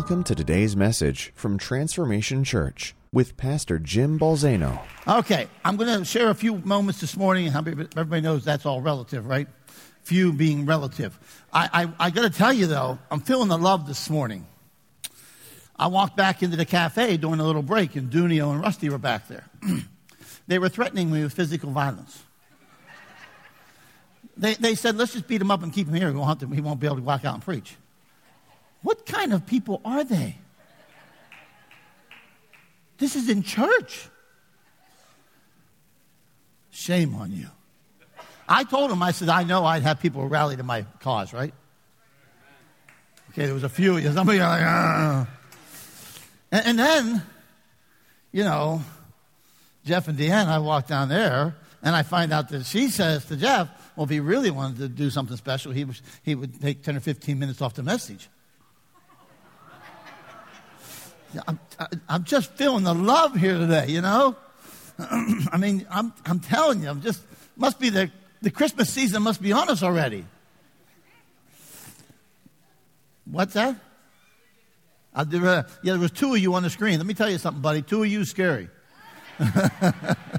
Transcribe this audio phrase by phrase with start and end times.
[0.00, 4.80] Welcome to today's message from Transformation Church with Pastor Jim Balzano.
[5.06, 7.48] Okay, I'm going to share a few moments this morning.
[7.48, 9.46] Everybody knows that's all relative, right?
[10.02, 11.18] Few being relative.
[11.52, 14.46] I, I, I got to tell you, though, I'm feeling the love this morning.
[15.76, 18.96] I walked back into the cafe during a little break, and Dunio and Rusty were
[18.96, 19.44] back there.
[20.46, 22.22] they were threatening me with physical violence.
[24.34, 26.10] They, they said, let's just beat him up and keep him here.
[26.10, 27.76] We'll to, he won't be able to walk out and preach.
[28.82, 30.36] What kind of people are they?
[32.98, 34.08] This is in church.
[36.70, 37.48] Shame on you.
[38.48, 41.54] I told him, I said, I know I'd have people rally to my cause, right?
[43.30, 44.00] Okay, there was a few.
[44.12, 45.28] Somebody like, ah.
[46.50, 47.22] And, and then,
[48.32, 48.82] you know,
[49.84, 53.36] Jeff and Deanne, I walk down there and I find out that she says to
[53.36, 56.82] Jeff, well, if he really wanted to do something special, he, was, he would take
[56.82, 58.28] 10 or 15 minutes off the message.
[61.46, 61.58] I'm,
[62.08, 64.36] I'm just feeling the love here today, you know?
[64.98, 67.22] I mean, I'm, I'm telling you, I'm just,
[67.56, 68.10] must be the,
[68.42, 70.24] the Christmas season must be on us already.
[73.24, 73.76] What's that?
[75.26, 76.98] There, uh, yeah, there was two of you on the screen.
[76.98, 77.82] Let me tell you something, buddy.
[77.82, 78.68] Two of you scary.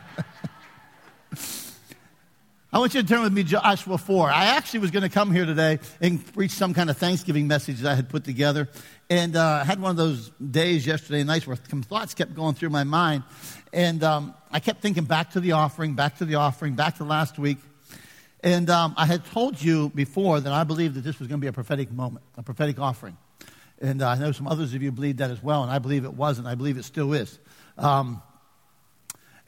[2.82, 4.32] I want you to turn with me Joshua 4.
[4.32, 7.82] I actually was going to come here today and preach some kind of Thanksgiving message
[7.82, 8.70] that I had put together.
[9.08, 12.56] And uh, I had one of those days yesterday nights where some thoughts kept going
[12.56, 13.22] through my mind.
[13.72, 17.04] And um, I kept thinking back to the offering, back to the offering, back to
[17.04, 17.60] last week.
[18.44, 21.46] And um, I had told you before that I believed that this was going to
[21.46, 23.16] be a prophetic moment, a prophetic offering.
[23.80, 26.04] And uh, I know some others of you believed that as well, and I believe
[26.04, 27.38] it was, and I believe it still is.
[27.78, 28.24] Um,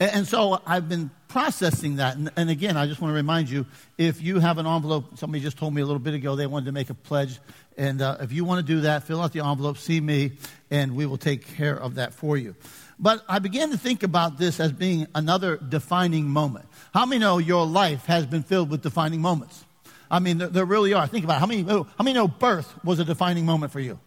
[0.00, 2.16] and, and, so I've been processing that.
[2.16, 5.42] And, and, again, I just want to remind you if you have an envelope, somebody
[5.42, 7.38] just told me a little bit ago they wanted to make a pledge.
[7.76, 10.32] And uh, if you want to do that, fill out the envelope, see me,
[10.70, 12.54] and we will take care of that for you.
[12.98, 16.66] But I began to think about this as being another defining moment.
[16.92, 19.64] How many know your life has been filled with defining moments?
[20.10, 21.06] I mean, there, there really are.
[21.06, 21.40] Think about it.
[21.40, 23.98] How many, how many know birth was a defining moment for you?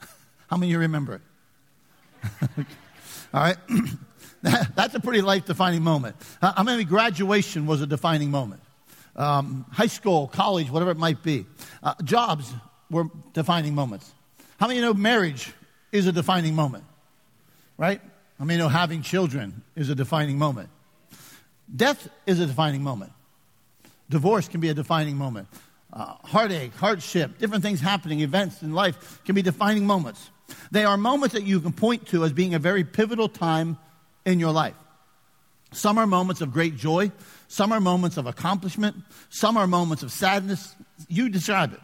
[0.48, 1.20] How many of you remember it?
[3.34, 3.56] All right.
[4.74, 6.16] That's a pretty life defining moment.
[6.42, 8.60] How many graduation was a defining moment?
[9.16, 11.46] Um, high school, college, whatever it might be.
[11.82, 12.52] Uh, jobs
[12.90, 14.12] were defining moments.
[14.60, 15.52] How many know marriage
[15.92, 16.84] is a defining moment?
[17.78, 18.02] Right?
[18.38, 20.68] How many know having children is a defining moment?
[21.74, 23.12] Death is a defining moment.
[24.10, 25.48] Divorce can be a defining moment.
[25.90, 30.30] Uh, heartache, hardship, different things happening, events in life can be defining moments.
[30.70, 33.78] They are moments that you can point to as being a very pivotal time
[34.24, 34.74] in your life.
[35.72, 37.10] Some are moments of great joy,
[37.48, 38.96] some are moments of accomplishment,
[39.28, 40.74] some are moments of sadness.
[41.08, 41.80] You describe it.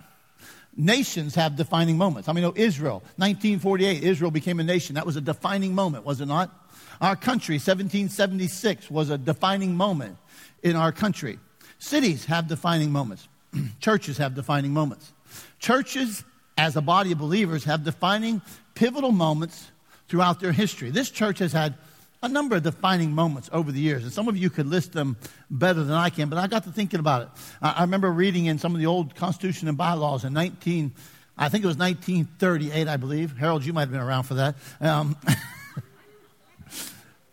[0.76, 2.28] Nations have defining moments.
[2.28, 4.94] I mean, know Israel, 1948, Israel became a nation.
[4.94, 6.54] That was a defining moment, was it not?
[7.00, 10.16] Our country, 1776, was a defining moment
[10.62, 11.38] in our country.
[11.78, 13.26] Cities have defining moments.
[13.80, 15.12] Churches have defining moments.
[15.58, 16.24] Churches,
[16.56, 18.40] as a body of believers, have defining,
[18.74, 19.70] pivotal moments
[20.08, 20.90] throughout their history.
[20.90, 21.74] This church has had
[22.22, 25.16] a number of defining moments over the years, and some of you could list them
[25.50, 27.28] better than I can, but I got to thinking about it.
[27.62, 30.92] I, remember reading in some of the old Constitution and bylaws in 19,
[31.38, 33.36] I think it was 1938, I believe.
[33.36, 34.56] Harold, you might have been around for that.
[34.82, 35.16] Um,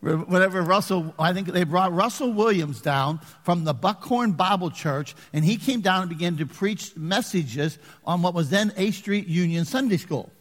[0.00, 5.44] whatever Russell, I think they brought Russell Williams down from the Buckhorn Bible Church, and
[5.44, 9.66] he came down and began to preach messages on what was then A Street Union
[9.66, 10.32] Sunday School.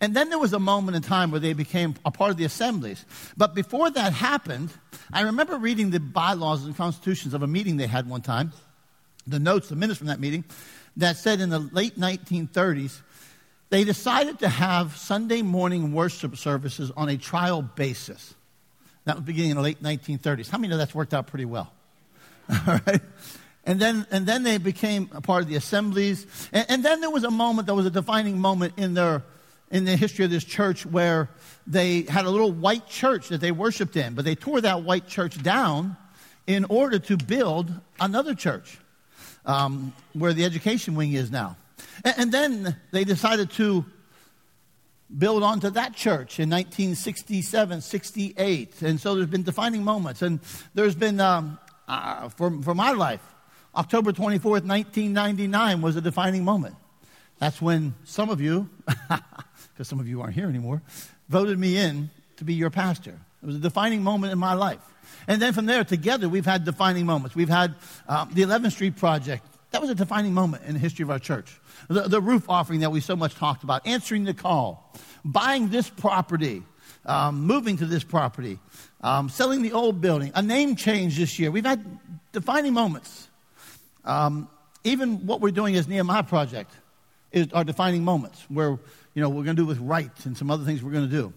[0.00, 2.44] And then there was a moment in time where they became a part of the
[2.44, 3.04] assemblies.
[3.36, 4.70] But before that happened,
[5.12, 8.52] I remember reading the bylaws and constitutions of a meeting they had one time,
[9.26, 10.44] the notes, the minutes from that meeting,
[10.96, 13.00] that said in the late 1930s,
[13.70, 18.34] they decided to have Sunday morning worship services on a trial basis.
[19.04, 20.48] That was beginning in the late 1930s.
[20.48, 21.72] How many know that's worked out pretty well?
[22.50, 23.00] All right.
[23.64, 26.26] And then, and then they became a part of the assemblies.
[26.52, 29.22] And, and then there was a moment, there was a defining moment in their
[29.72, 31.30] in the history of this church where
[31.66, 35.08] they had a little white church that they worshiped in, but they tore that white
[35.08, 35.96] church down
[36.46, 38.78] in order to build another church
[39.46, 41.56] um, where the education wing is now.
[42.04, 43.84] And, and, then they decided to
[45.16, 48.82] build onto that church in 1967, 68.
[48.82, 50.22] And so there's been defining moments.
[50.22, 50.40] And
[50.74, 51.58] there's been, um,
[51.88, 53.22] uh, for, for my life,
[53.74, 56.76] October 24th, 1999 was a defining moment.
[57.38, 58.70] That's when some of you,
[59.72, 60.82] because some of you aren't here anymore,
[61.28, 63.18] voted me in to be your pastor.
[63.42, 64.80] It was a defining moment in my life.
[65.26, 67.34] And then from there, together, we've had defining moments.
[67.34, 67.74] We've had
[68.08, 71.18] um, the 11th Street Project that was a defining moment in the history of our
[71.18, 71.58] church.
[71.88, 75.88] The, the roof offering that we so much talked about, answering the call, buying this
[75.88, 76.62] property,
[77.06, 78.58] um, moving to this property,
[79.00, 81.50] um, selling the old building, a name change this year.
[81.50, 81.84] We've had
[82.32, 83.28] defining moments.
[84.04, 84.48] Um,
[84.84, 86.70] even what we're doing as Nehemiah Project
[87.32, 88.78] is our defining moments where,
[89.14, 91.14] you know, we're going to do with rights and some other things we're going to
[91.14, 91.32] do.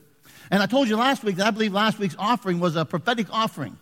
[0.51, 3.27] And I told you last week that I believe last week's offering was a prophetic
[3.31, 3.77] offering,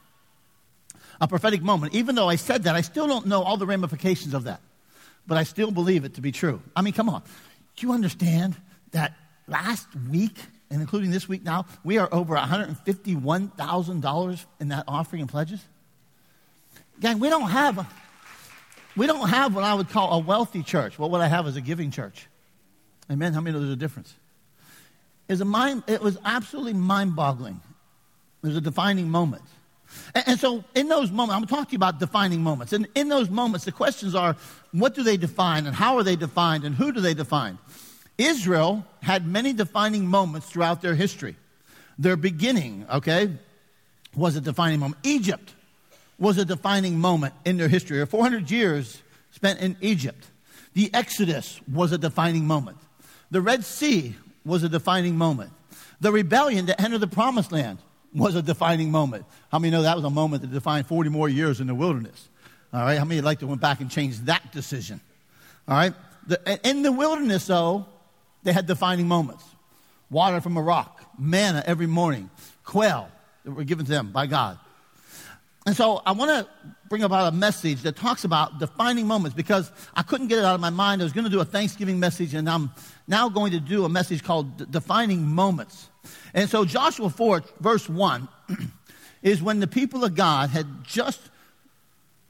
[1.19, 1.93] a prophetic moment.
[1.93, 4.61] Even though I said that, I still don't know all the ramifications of that.
[5.25, 6.61] But I still believe it to be true.
[6.75, 7.21] I mean, come on.
[7.75, 8.55] Do you understand
[8.91, 9.13] that
[9.47, 10.37] last week,
[10.69, 15.61] and including this week now, we are over $151,000 in that offering and pledges?
[16.99, 17.87] Gang, we don't have A,
[18.95, 20.99] we don't have what I would call a wealthy church.
[20.99, 22.27] What would I have is a giving church.
[23.11, 23.33] Amen.
[23.33, 24.13] How many know there's a difference?
[25.27, 27.59] Is a mind, it was absolutely mind boggling.
[28.43, 29.43] It was a defining moment.
[30.15, 32.73] And, and, so, in those moments, I'm talking about defining moments.
[32.73, 34.35] And in those moments, the questions are
[34.71, 37.57] what do they define, and how are they defined, and who do they define?
[38.17, 41.35] Israel had many defining moments throughout their history.
[41.97, 43.31] Their beginning, okay,
[44.15, 44.99] was a defining moment.
[45.03, 45.53] Egypt
[46.19, 47.99] was a defining moment in their history.
[47.99, 49.01] Or 400 years
[49.31, 50.27] spent in Egypt.
[50.73, 52.77] The Exodus was a defining moment.
[53.33, 54.15] The Red Sea
[54.45, 55.49] was a defining moment.
[55.99, 57.79] The rebellion to enter the promised land
[58.13, 59.25] was a defining moment.
[59.51, 62.29] How many know that was a moment that defined 40 more years in the wilderness?
[62.71, 62.99] All right.
[62.99, 65.01] How many like to went back and change that decision?
[65.67, 65.95] All right.
[66.27, 67.87] The, in the wilderness, though,
[68.43, 69.43] they had defining moments.
[70.11, 72.29] Water from a rock, manna every morning,
[72.63, 73.09] quail
[73.45, 74.59] that were given to them by God.
[75.65, 79.71] And so I want to bring about a message that talks about defining moments because
[79.95, 81.01] I couldn't get it out of my mind.
[81.01, 82.69] I was going to do a Thanksgiving message, and I'm
[83.07, 85.89] now going to do a message called Defining Moments.
[86.33, 88.27] And so Joshua 4, verse 1,
[89.21, 91.19] is when the people of God had just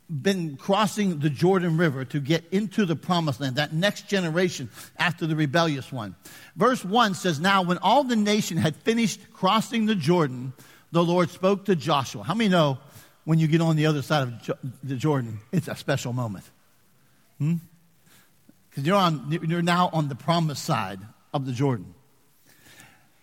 [0.09, 5.25] been crossing the Jordan River to get into the promised land, that next generation after
[5.25, 6.15] the rebellious one.
[6.55, 10.53] Verse 1 says, Now, when all the nation had finished crossing the Jordan,
[10.91, 12.23] the Lord spoke to Joshua.
[12.23, 12.77] How many know
[13.25, 16.45] when you get on the other side of the Jordan, it's a special moment?
[17.39, 17.55] Hmm?
[18.73, 20.99] Because you're, on, you're now on the promised side
[21.31, 21.93] of the Jordan.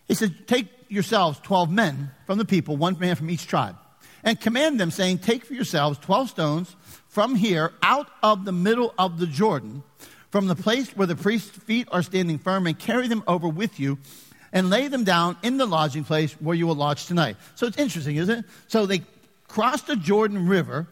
[0.06, 3.76] He said, Take yourselves 12 men from the people, one man from each tribe,
[4.23, 6.76] and command them, saying, Take for yourselves 12 stones
[7.08, 9.82] from here out of the middle of the Jordan,
[10.31, 13.81] from the place where the priest's feet are standing firm, and carry them over with
[13.81, 13.99] you,
[14.52, 17.37] and lay them down in the lodging place where you will lodge tonight.
[17.56, 18.44] So it's interesting, isn't it?
[18.69, 19.02] So they
[19.49, 20.87] cross the Jordan River.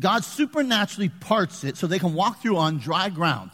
[0.00, 3.50] God supernaturally parts it so they can walk through on dry ground.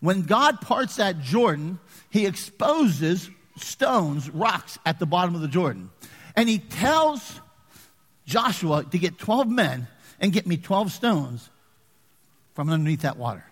[0.00, 5.90] When God parts that Jordan, he exposes stones, rocks at the bottom of the Jordan.
[6.36, 7.40] And he tells
[8.24, 9.86] Joshua to get 12 men
[10.20, 11.50] and get me 12 stones
[12.54, 13.44] from underneath that water.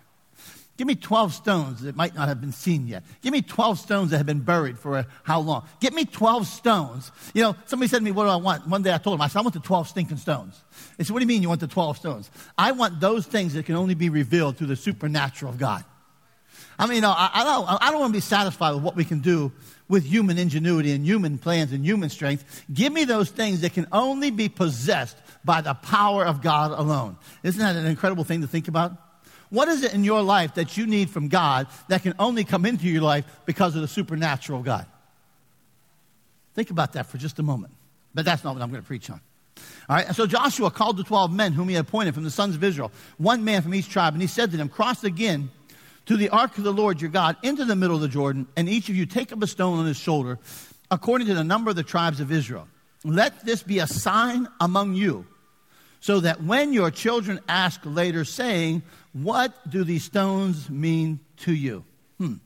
[0.79, 3.03] Give me 12 stones that might not have been seen yet.
[3.21, 5.67] Give me 12 stones that have been buried for a, how long?
[5.81, 7.11] Get me 12 stones.
[7.33, 8.65] You know, somebody said to me, What do I want?
[8.65, 10.63] One day I told him, I said, I want the 12 stinking stones.
[10.95, 12.31] They said, What do you mean you want the 12 stones?
[12.57, 15.83] I want those things that can only be revealed through the supernatural of God.
[16.79, 18.95] I mean, you know, I, I don't, I don't want to be satisfied with what
[18.95, 19.51] we can do
[19.89, 22.63] with human ingenuity and human plans and human strength.
[22.73, 27.17] Give me those things that can only be possessed by the power of God alone.
[27.43, 28.93] Isn't that an incredible thing to think about?
[29.49, 32.65] What is it in your life that you need from God that can only come
[32.65, 34.85] into your life because of the supernatural God?
[36.53, 37.73] Think about that for just a moment.
[38.13, 39.19] But that's not what I'm going to preach on.
[39.89, 42.31] All right, and so Joshua called the 12 men whom he had appointed from the
[42.31, 45.49] sons of Israel, one man from each tribe, and he said to them, Cross again
[46.09, 48.67] to the ark of the Lord your God into the middle of the Jordan, and
[48.67, 50.39] each of you take up a stone on his shoulder,
[50.89, 52.67] according to the number of the tribes of Israel.
[53.03, 55.27] Let this be a sign among you,
[55.99, 58.81] so that when your children ask later, saying,
[59.13, 61.85] What do these stones mean to you?
[62.17, 62.37] Hmm.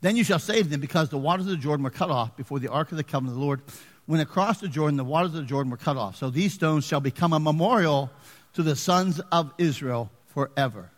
[0.00, 2.36] Then you shall say to them, Because the waters of the Jordan were cut off
[2.36, 3.62] before the ark of the covenant of the Lord.
[4.06, 6.16] When across the Jordan, the waters of the Jordan were cut off.
[6.16, 8.10] So these stones shall become a memorial
[8.54, 10.90] to the sons of Israel forever.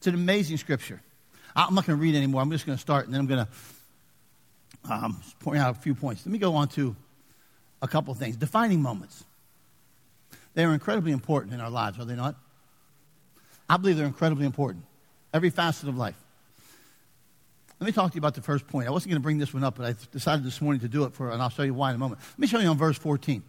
[0.00, 1.02] It's an amazing scripture.
[1.54, 2.40] I'm not going to read anymore.
[2.40, 5.94] I'm just going to start and then I'm going to um, point out a few
[5.94, 6.24] points.
[6.24, 6.96] Let me go on to
[7.82, 8.34] a couple of things.
[8.36, 9.24] Defining moments.
[10.54, 12.34] They are incredibly important in our lives, are they not?
[13.68, 14.86] I believe they're incredibly important.
[15.34, 16.16] Every facet of life.
[17.78, 18.88] Let me talk to you about the first point.
[18.88, 21.04] I wasn't going to bring this one up, but I decided this morning to do
[21.04, 22.22] it for, and I'll show you why in a moment.
[22.32, 23.42] Let me show you on verse 14.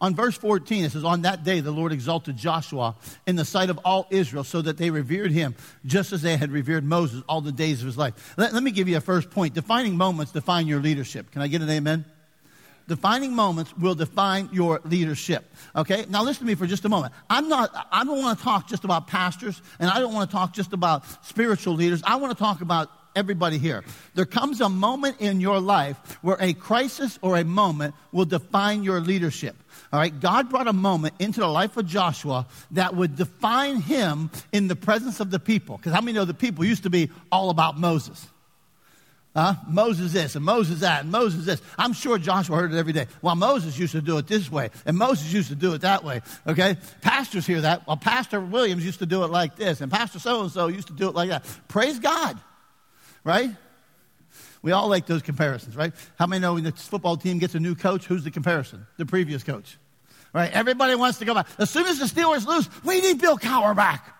[0.00, 3.70] On verse 14, it says, On that day the Lord exalted Joshua in the sight
[3.70, 5.54] of all Israel so that they revered him
[5.84, 8.34] just as they had revered Moses all the days of his life.
[8.36, 9.54] Let, let me give you a first point.
[9.54, 11.30] Defining moments define your leadership.
[11.30, 12.04] Can I get an amen?
[12.88, 15.44] Defining moments will define your leadership.
[15.76, 16.06] Okay?
[16.08, 17.12] Now listen to me for just a moment.
[17.28, 20.34] I'm not, I don't want to talk just about pastors, and I don't want to
[20.34, 22.02] talk just about spiritual leaders.
[22.04, 23.84] I want to talk about everybody here.
[24.14, 28.82] There comes a moment in your life where a crisis or a moment will define
[28.82, 29.56] your leadership.
[29.92, 34.30] All right, God brought a moment into the life of Joshua that would define him
[34.52, 35.76] in the presence of the people.
[35.76, 38.24] Because how many know the people used to be all about Moses?
[39.34, 39.54] Huh?
[39.68, 41.62] Moses this and Moses that and Moses this.
[41.78, 43.06] I'm sure Joshua heard it every day.
[43.22, 46.02] Well, Moses used to do it this way and Moses used to do it that
[46.04, 46.20] way.
[46.46, 46.76] Okay?
[47.00, 47.86] Pastors hear that.
[47.86, 50.88] Well, Pastor Williams used to do it like this and Pastor so and so used
[50.88, 51.44] to do it like that.
[51.68, 52.38] Praise God.
[53.22, 53.50] Right?
[54.62, 55.92] We all like those comparisons, right?
[56.18, 58.86] How many know when the football team gets a new coach, who's the comparison?
[58.98, 59.78] The previous coach.
[60.32, 60.52] Right?
[60.52, 61.48] Everybody wants to go back.
[61.58, 64.14] As soon as the Steelers lose, we need Bill Cowher back.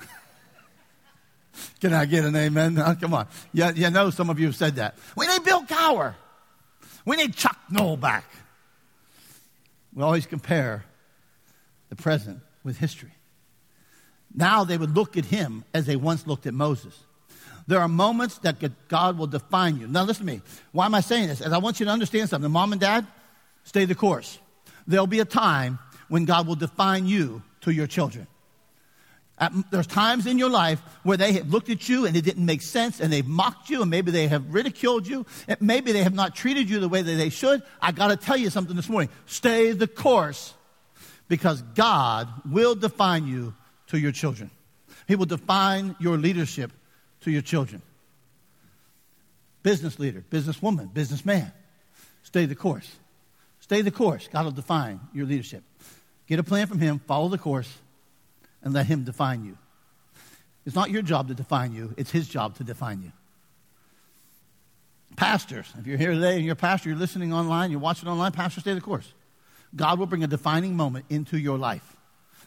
[1.80, 2.78] Can I get an amen?
[2.78, 3.26] Oh, come on.
[3.52, 4.96] You, you know some of you have said that.
[5.16, 6.14] We need Bill Cowher.
[7.04, 8.24] We need Chuck Noll back.
[9.94, 10.84] We always compare
[11.88, 13.12] the present with history.
[14.34, 16.98] Now they would look at him as they once looked at Moses.
[17.66, 18.56] There are moments that
[18.88, 19.86] God will define you.
[19.86, 20.42] Now, listen to me.
[20.72, 21.40] Why am I saying this?
[21.40, 22.50] As I want you to understand something.
[22.50, 23.06] Mom and dad,
[23.64, 24.38] stay the course.
[24.86, 25.78] There'll be a time
[26.08, 28.26] when God will define you to your children.
[29.38, 32.44] At, there's times in your life where they have looked at you and it didn't
[32.44, 36.02] make sense and they've mocked you and maybe they have ridiculed you and maybe they
[36.02, 37.62] have not treated you the way that they should.
[37.80, 39.08] I got to tell you something this morning.
[39.26, 40.54] Stay the course
[41.28, 43.54] because God will define you
[43.88, 44.50] to your children.
[45.08, 46.70] He will define your leadership
[47.22, 47.82] to your children.
[49.62, 51.52] Business leader, businesswoman, businessman.
[52.22, 52.90] Stay the course.
[53.60, 54.28] Stay the course.
[54.32, 55.62] God will define your leadership.
[56.26, 57.72] Get a plan from Him, follow the course,
[58.62, 59.56] and let Him define you.
[60.64, 63.12] It's not your job to define you, it's His job to define you.
[65.16, 68.32] Pastors, if you're here today and you're a pastor, you're listening online, you're watching online,
[68.32, 69.12] pastor, stay the course.
[69.76, 71.96] God will bring a defining moment into your life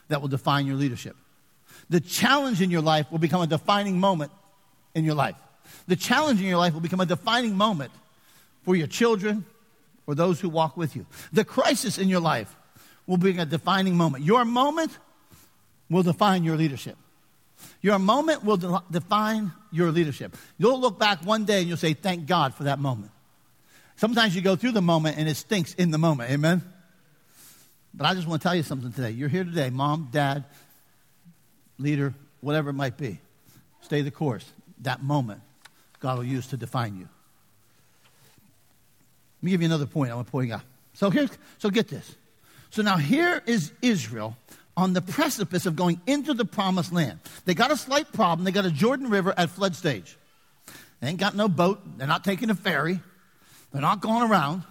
[0.08, 1.16] that will define your leadership.
[1.90, 4.32] The challenge in your life will become a defining moment
[4.96, 5.36] in your life.
[5.88, 7.92] The challenge in your life will become a defining moment
[8.64, 9.46] for your children
[10.08, 11.06] or those who walk with you.
[11.34, 12.56] The crisis in your life
[13.06, 14.24] will be a defining moment.
[14.24, 14.98] Your moment
[15.90, 16.98] will define your leadership.
[17.82, 20.36] Your moment will de- define your leadership.
[20.58, 23.12] You'll look back one day and you'll say, Thank God for that moment.
[23.96, 26.32] Sometimes you go through the moment and it stinks in the moment.
[26.32, 26.62] Amen?
[27.94, 29.12] But I just want to tell you something today.
[29.12, 30.44] You're here today, mom, dad,
[31.78, 33.20] leader, whatever it might be.
[33.82, 34.46] Stay the course
[34.82, 35.42] that moment
[36.00, 37.08] God will use to define you.
[39.40, 40.62] Let me give you another point I want to point out.
[40.94, 41.28] So here,
[41.58, 42.16] so get this.
[42.70, 44.38] So now here is Israel
[44.78, 47.20] on the precipice of going into the promised land.
[47.46, 48.44] They got a slight problem.
[48.46, 50.18] They got a Jordan River at flood stage.
[51.00, 51.82] They ain't got no boat.
[51.98, 53.00] They're not taking a ferry.
[53.72, 54.64] They're not going around.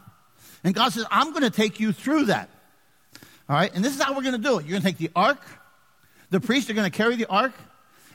[0.62, 2.48] And God says, I'm going to take you through that.
[3.48, 3.74] All right?
[3.74, 4.66] And this is how we're going to do it.
[4.66, 5.40] You're going to take the ark.
[6.30, 7.52] The priests are going to carry the ark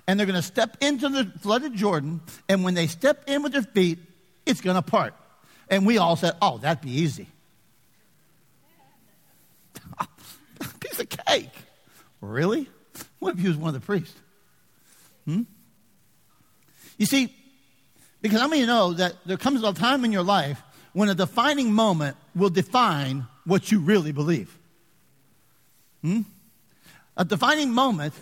[0.09, 3.51] and they're going to step into the flooded Jordan, and when they step in with
[3.51, 3.99] their feet,
[4.43, 5.13] it's going to part.
[5.69, 7.27] And we all said, oh, that'd be easy.
[10.79, 11.51] Piece of cake.
[12.21, 12.67] Really?
[13.19, 14.19] What if you was one of the priests?
[15.25, 15.43] Hmm?
[16.97, 17.31] You see,
[18.23, 20.59] because I how many know that there comes a time in your life
[20.93, 24.57] when a defining moment will define what you really believe?
[26.01, 26.21] Hmm?
[27.15, 28.15] A defining moment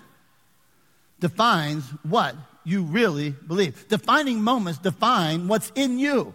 [1.20, 3.88] defines what you really believe.
[3.88, 6.34] Defining moments define what's in you.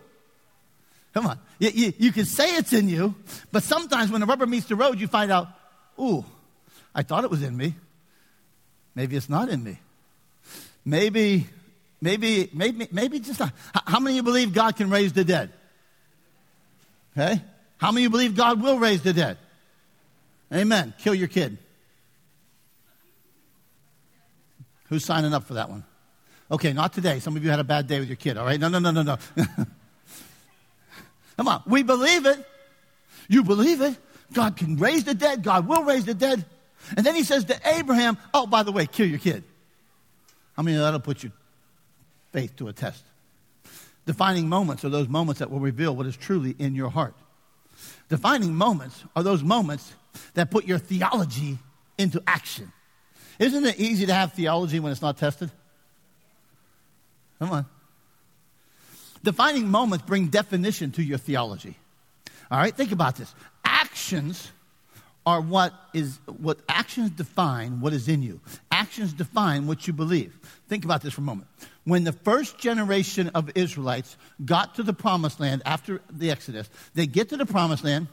[1.15, 1.39] Come on.
[1.59, 3.15] You, you, you, can say it's in you,
[3.53, 5.49] but sometimes when the rubber meets the road, you find out,
[6.01, 6.25] ooh,
[6.95, 7.75] I thought it was in me.
[8.95, 9.79] Maybe it's not in me.
[10.85, 11.47] Maybe,
[12.01, 13.53] maybe, maybe, maybe just not.
[13.87, 15.53] How many of you believe God can raise the dead?
[17.17, 17.41] Okay?
[17.77, 19.39] How many of you believe God will raise the dead?
[20.53, 20.95] Amen.
[20.99, 21.59] Kill your kid.
[24.92, 25.84] Who's signing up for that one?
[26.50, 27.18] Okay, not today.
[27.18, 28.61] Some of you had a bad day with your kid, all right?
[28.61, 29.16] No, no, no, no, no.
[31.38, 31.62] Come on.
[31.66, 32.46] We believe it.
[33.26, 33.96] You believe it.
[34.34, 35.42] God can raise the dead.
[35.42, 36.44] God will raise the dead.
[36.94, 39.44] And then he says to Abraham, oh, by the way, kill your kid.
[40.58, 41.32] Many of that'll put your
[42.30, 43.02] faith to a test?
[44.04, 47.14] Defining moments are those moments that will reveal what is truly in your heart.
[48.11, 49.94] Defining moments are those moments
[50.34, 51.56] that put your theology
[51.96, 52.70] into action.
[53.42, 55.50] Isn't it easy to have theology when it's not tested?
[57.40, 57.66] Come on.
[59.25, 61.76] Defining moments bring definition to your theology.
[62.52, 63.34] All right, think about this.
[63.64, 64.52] Actions
[65.26, 68.40] are what is what actions define what is in you.
[68.70, 70.38] actions define what you believe.
[70.68, 71.49] Think about this for a moment.
[71.82, 77.06] When the first generation of Israelites got to the promised land after the Exodus, they
[77.06, 78.06] get to the promised land,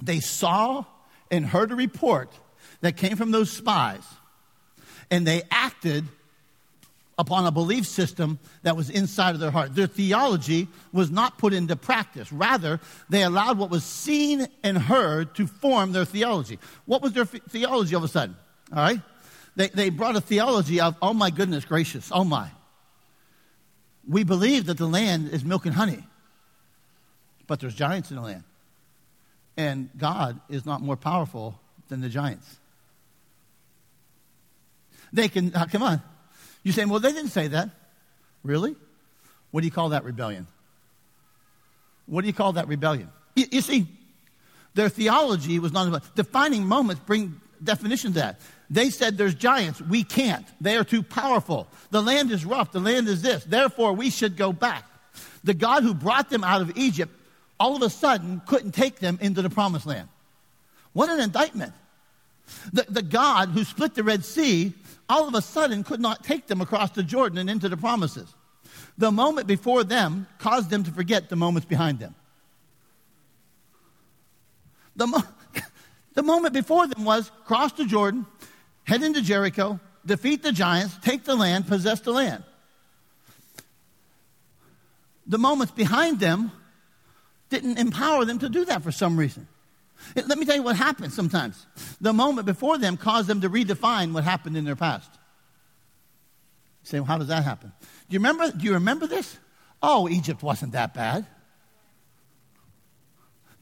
[0.00, 0.84] they saw
[1.28, 2.32] and heard a report
[2.82, 4.04] that came from those spies,
[5.10, 6.04] and they acted
[7.18, 9.74] upon a belief system that was inside of their heart.
[9.74, 12.32] Their theology was not put into practice.
[12.32, 16.58] Rather, they allowed what was seen and heard to form their theology.
[16.86, 18.36] What was their theology all of a sudden?
[18.72, 19.00] All right?
[19.56, 22.50] They, they brought a theology of, oh my goodness gracious, oh my.
[24.08, 26.02] We believe that the land is milk and honey,
[27.46, 28.44] but there's giants in the land.
[29.56, 31.58] And God is not more powerful
[31.88, 32.58] than the giants.
[35.14, 36.02] They can, come on.
[36.64, 37.70] You say, well, they didn't say that.
[38.42, 38.74] Really?
[39.52, 40.46] What do you call that rebellion?
[42.06, 43.10] What do you call that rebellion?
[43.36, 43.86] You, you see,
[44.74, 48.40] their theology was not about defining moments bring definition to that.
[48.68, 49.80] They said there's giants.
[49.80, 50.46] We can't.
[50.60, 51.68] They are too powerful.
[51.90, 52.72] The land is rough.
[52.72, 53.44] The land is this.
[53.44, 54.84] Therefore, we should go back.
[55.44, 57.12] The God who brought them out of Egypt
[57.60, 60.08] all of a sudden couldn't take them into the promised land.
[60.92, 61.72] What an indictment.
[62.72, 64.72] The, the God who split the Red Sea
[65.08, 68.32] all of a sudden could not take them across the Jordan and into the promises.
[68.96, 72.14] The moment before them caused them to forget the moments behind them.
[74.96, 75.22] The, mo-
[76.14, 78.26] the moment before them was cross the Jordan,
[78.84, 82.44] head into Jericho, defeat the giants, take the land, possess the land.
[85.26, 86.52] The moments behind them
[87.48, 89.48] didn't empower them to do that for some reason.
[90.14, 91.66] Let me tell you what happens sometimes.
[92.00, 95.10] The moment before them caused them to redefine what happened in their past.
[96.82, 97.72] You say, well, how does that happen?
[97.80, 99.38] Do you remember, do you remember this?
[99.82, 101.26] Oh, Egypt wasn't that bad.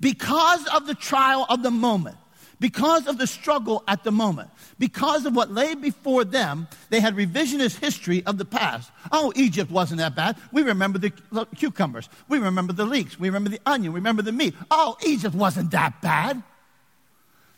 [0.01, 2.17] Because of the trial of the moment,
[2.62, 7.16] because of the struggle at the moment, because of what lay before them, they had
[7.16, 8.88] revisionist history of the past.
[9.11, 10.37] Oh, Egypt wasn't that bad.
[10.52, 11.11] We remember the
[11.57, 12.09] cucumbers.
[12.28, 13.19] We remember the leeks.
[13.19, 13.92] We remember the onion.
[13.92, 14.54] We remember the meat.
[14.71, 16.40] Oh, Egypt wasn't that bad.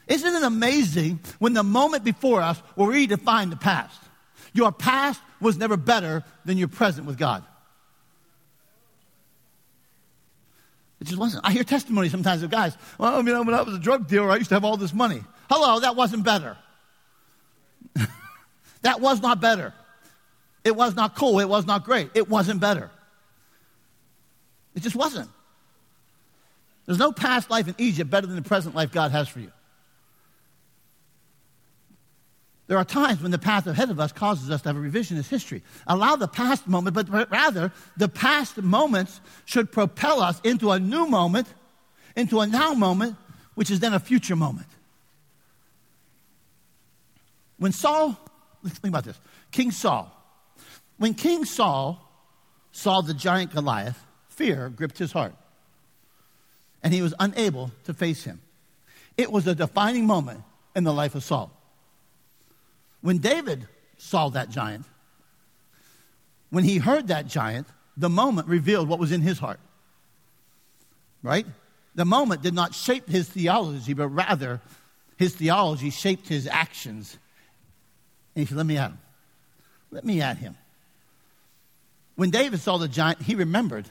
[0.08, 4.00] Isn't it amazing when the moment before us will redefine the past?
[4.54, 7.44] Your past was never better than your present with God.
[11.04, 11.44] It just wasn't.
[11.46, 14.30] I hear testimonies sometimes of guys, well, I mean, when I was a drug dealer,
[14.30, 15.22] I used to have all this money.
[15.50, 16.56] Hello, that wasn't better.
[18.80, 19.74] that was not better.
[20.64, 21.40] It was not cool.
[21.40, 22.08] It was not great.
[22.14, 22.90] It wasn't better.
[24.74, 25.28] It just wasn't.
[26.86, 29.52] There's no past life in Egypt better than the present life God has for you.
[32.66, 35.28] There are times when the path ahead of us causes us to have a revisionist
[35.28, 35.62] history.
[35.86, 41.06] Allow the past moment, but rather, the past moments should propel us into a new
[41.06, 41.46] moment,
[42.16, 43.16] into a now moment,
[43.54, 44.66] which is then a future moment.
[47.58, 48.18] When Saul,
[48.62, 49.18] let's think about this
[49.50, 50.10] King Saul,
[50.96, 52.00] when King Saul
[52.72, 55.34] saw the giant Goliath, fear gripped his heart,
[56.82, 58.40] and he was unable to face him.
[59.16, 60.42] It was a defining moment
[60.74, 61.53] in the life of Saul.
[63.04, 64.86] When David saw that giant,
[66.48, 67.66] when he heard that giant,
[67.98, 69.60] the moment revealed what was in his heart.
[71.22, 71.44] Right?
[71.94, 74.62] The moment did not shape his theology, but rather
[75.18, 77.18] his theology shaped his actions.
[78.34, 78.98] And he said, Let me at him.
[79.90, 80.56] Let me at him.
[82.16, 83.86] When David saw the giant, he remembered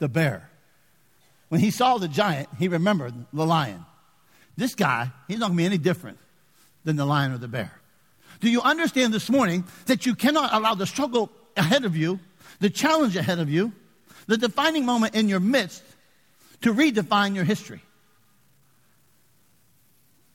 [0.00, 0.50] the bear.
[1.50, 3.86] When he saw the giant, he remembered the lion.
[4.56, 6.18] This guy, he's not going to be any different
[6.82, 7.70] than the lion or the bear.
[8.40, 12.20] Do you understand this morning that you cannot allow the struggle ahead of you,
[12.60, 13.72] the challenge ahead of you,
[14.26, 15.82] the defining moment in your midst
[16.62, 17.82] to redefine your history?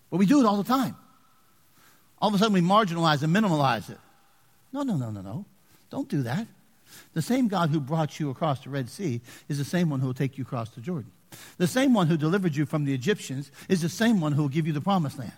[0.09, 0.95] But we do it all the time.
[2.21, 3.97] All of a sudden we marginalize and minimalize it.
[4.73, 5.45] No, no, no, no, no.
[5.89, 6.47] Don't do that.
[7.13, 10.07] The same God who brought you across the Red Sea is the same one who
[10.07, 11.11] will take you across the Jordan.
[11.57, 14.49] The same one who delivered you from the Egyptians is the same one who will
[14.49, 15.31] give you the promised land.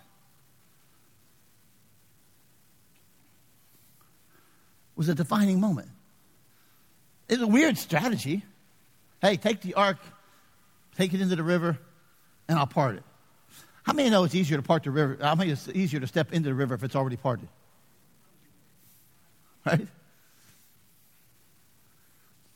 [4.96, 5.88] Was a defining moment.
[7.28, 8.44] It's a weird strategy.
[9.20, 9.98] Hey, take the ark,
[10.96, 11.78] take it into the river,
[12.48, 13.02] and I'll part it.
[13.84, 15.18] How many know it's easier to part the river?
[15.20, 17.48] How many it's easier to step into the river if it's already parted?
[19.66, 19.86] Right?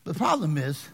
[0.04, 0.88] The problem is,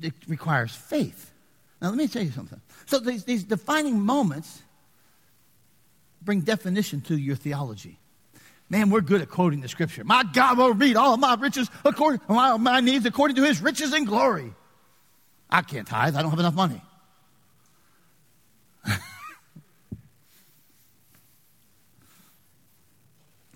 [0.00, 1.32] it requires faith.
[1.80, 2.60] Now, let me tell you something.
[2.86, 4.62] So, these, these defining moments
[6.22, 7.98] bring definition to your theology.
[8.74, 10.02] Man, we're good at quoting the scripture.
[10.02, 13.92] My God will meet all my riches according my, my needs according to his riches
[13.92, 14.52] and glory.
[15.48, 16.82] I can't tithe, I don't have enough money.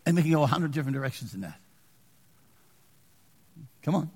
[0.07, 1.61] And we can go a hundred different directions in that.
[3.83, 4.11] Come on.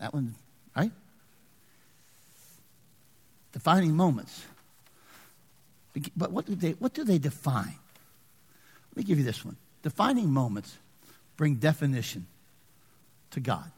[0.00, 0.34] That one,
[0.74, 0.90] right?
[3.52, 4.44] Defining moments.
[6.16, 7.76] But what do they, what do they define?
[8.90, 9.56] Let me give you this one.
[9.84, 10.78] Defining moments
[11.36, 12.26] bring definition
[13.32, 13.70] to God.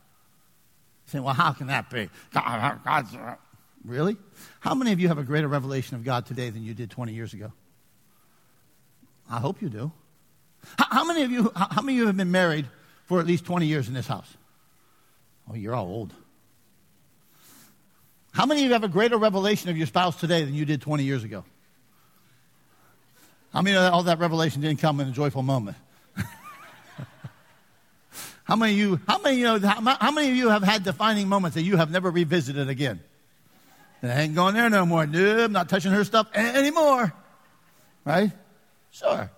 [1.07, 2.09] Saying, well, how can that be?
[2.33, 3.11] God, God's.
[3.85, 4.17] Really?
[4.61, 7.13] How many of you have a greater revelation of God today than you did 20
[7.13, 7.53] years ago?
[9.29, 9.91] I hope you do.
[10.79, 12.67] How, how many of you, how, how many of you have been married
[13.07, 14.33] for at least 20 years in this house?
[15.51, 16.15] Oh, you're all old.
[18.33, 20.81] How many of you have a greater revelation of your spouse today than you did
[20.83, 21.45] 20 years ago?
[23.53, 25.77] How many of all that revelation didn't come in a joyful moment?
[28.47, 31.29] How many of you, how many, you know, how, many of you have had defining
[31.29, 33.01] moments that you have never revisited again?
[34.03, 35.05] And I ain't going there no more.
[35.05, 37.13] No, I'm not touching her stuff anymore.
[38.05, 38.31] Right?
[38.93, 39.31] Sure.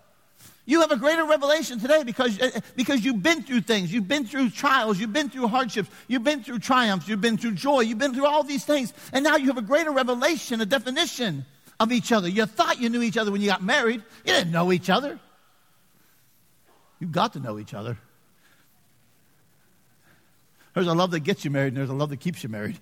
[0.66, 3.90] You have a greater revelation today because, eh, eh, because you've been through things.
[3.90, 4.98] You've been through trials.
[4.98, 5.88] You've been through hardships.
[6.06, 7.08] You've been through triumphs.
[7.08, 7.80] You've been through joy.
[7.80, 8.92] You've been through all these things.
[9.14, 11.46] And now you have a greater revelation, a definition
[11.80, 12.28] of each other.
[12.28, 14.02] You thought you knew each other when you got married.
[14.26, 15.18] You didn't know each other.
[17.00, 17.96] You got to know each other.
[20.78, 22.78] There's a love that gets you married, and there's a love that keeps you married.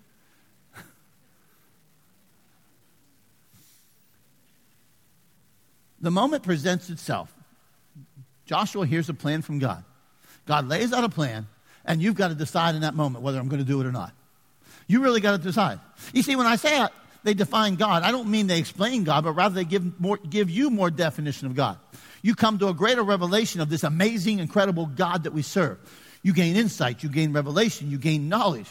[6.02, 7.32] the moment presents itself.
[8.44, 9.82] Joshua hears a plan from God.
[10.44, 11.46] God lays out a plan,
[11.86, 13.92] and you've got to decide in that moment whether I'm going to do it or
[13.92, 14.12] not.
[14.86, 15.80] You really got to decide.
[16.12, 16.86] You see, when I say
[17.24, 20.50] they define God, I don't mean they explain God, but rather they give, more, give
[20.50, 21.78] you more definition of God.
[22.20, 25.78] You come to a greater revelation of this amazing, incredible God that we serve.
[26.26, 28.66] You gain insight, you gain revelation, you gain knowledge.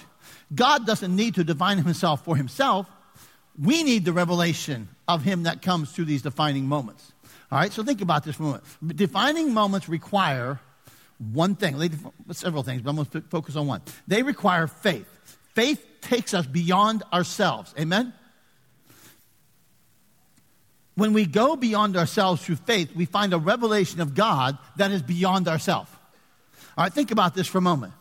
[0.54, 2.86] God doesn't need to define himself for himself.
[3.58, 7.14] We need the revelation of him that comes through these defining moments.
[7.50, 8.98] All right, so think about this for a moment.
[8.98, 10.60] Defining moments require
[11.32, 11.78] one thing,
[12.34, 13.82] several things, but I'm going to focus on one.
[14.06, 15.08] They require faith.
[15.54, 17.74] Faith takes us beyond ourselves.
[17.80, 18.14] Amen?
[20.96, 25.02] When we go beyond ourselves through faith, we find a revelation of God that is
[25.02, 25.90] beyond ourselves.
[26.78, 27.94] All right, think about this for a moment.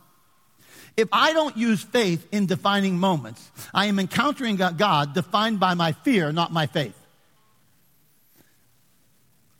[0.96, 5.92] If I don't use faith in defining moments, I am encountering God defined by my
[5.92, 6.98] fear, not my faith.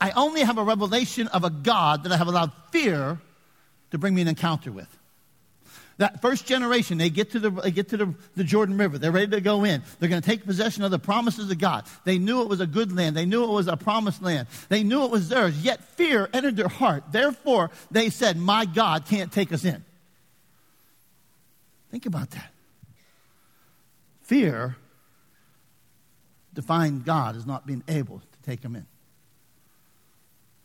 [0.00, 3.18] I only have a revelation of a God that I have allowed fear
[3.90, 4.98] to bring me an encounter with.
[5.98, 8.98] That first generation, they get to the, they get to the, the Jordan River.
[8.98, 9.82] They're ready to go in.
[10.00, 11.84] They're going to take possession of the promises of God.
[12.04, 13.16] They knew it was a good land.
[13.16, 14.48] They knew it was a promised land.
[14.68, 15.62] They knew it was theirs.
[15.62, 17.04] Yet fear entered their heart.
[17.12, 19.84] Therefore, they said, My God can't take us in.
[21.90, 22.50] Think about that.
[24.22, 24.76] Fear
[26.54, 28.86] defined God as not being able to take them in.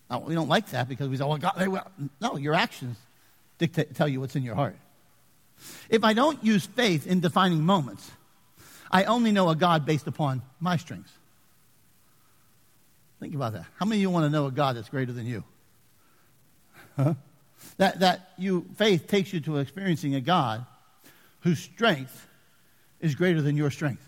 [0.09, 1.85] Now, we don't like that because we say, well, God, they will.
[2.19, 2.97] No, your actions
[3.59, 4.75] dictate, tell you what's in your heart.
[5.89, 8.09] If I don't use faith in defining moments,
[8.91, 11.11] I only know a God based upon my strengths.
[13.19, 13.65] Think about that.
[13.75, 15.43] How many of you want to know a God that's greater than you?
[16.95, 17.13] Huh?
[17.77, 20.65] That, that you, faith takes you to experiencing a God
[21.41, 22.27] whose strength
[22.99, 24.05] is greater than your strength.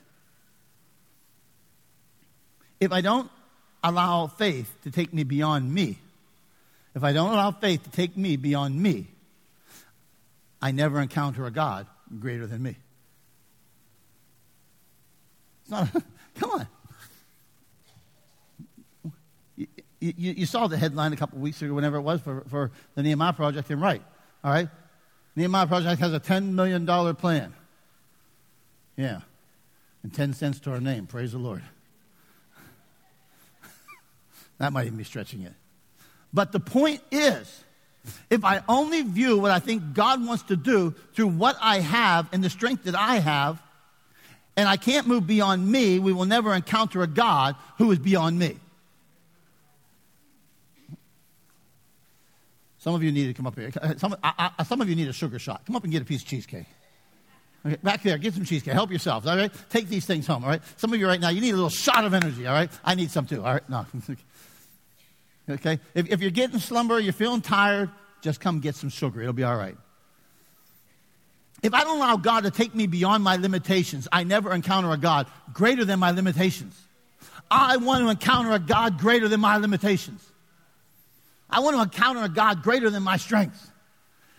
[2.79, 3.29] If I don't
[3.83, 5.99] allow faith to take me beyond me,
[6.95, 9.07] if I don't allow faith to take me beyond me,
[10.61, 11.87] I never encounter a God
[12.19, 12.75] greater than me.
[15.61, 16.03] It's not, a,
[16.39, 16.67] come on.
[19.55, 19.67] You,
[19.99, 23.03] you, you, saw the headline a couple weeks ago, whenever it was, for, for the
[23.03, 24.01] Nehemiah Project in Wright.
[24.43, 24.67] All right?
[25.35, 27.53] Nehemiah Project has a $10 million plan.
[28.97, 29.21] Yeah.
[30.03, 31.05] And 10 cents to our name.
[31.05, 31.61] Praise the Lord.
[34.57, 35.53] That might even be stretching it.
[36.31, 37.63] But the point is,
[38.29, 42.27] if I only view what I think God wants to do through what I have
[42.31, 43.61] and the strength that I have,
[44.57, 48.37] and I can't move beyond me, we will never encounter a God who is beyond
[48.37, 48.57] me.
[52.79, 53.71] Some of you need to come up here.
[53.97, 55.65] Some, I, I, some of you need a sugar shot.
[55.67, 56.65] Come up and get a piece of cheesecake.
[57.63, 58.73] Okay, back there, get some cheesecake.
[58.73, 59.51] Help yourselves, all right?
[59.69, 60.63] Take these things home, all right?
[60.77, 62.71] Some of you right now, you need a little shot of energy, all right?
[62.83, 63.69] I need some too, all right?
[63.69, 63.85] No.
[65.51, 65.79] Okay?
[65.93, 67.89] If, if you're getting slumber, you're feeling tired,
[68.21, 69.21] just come get some sugar.
[69.21, 69.77] It'll be all right.
[71.63, 74.97] If I don't allow God to take me beyond my limitations, I never encounter a
[74.97, 76.79] God greater than my limitations.
[77.51, 80.25] I want to encounter a God greater than my limitations.
[81.49, 83.67] I want to encounter a God greater than my strengths.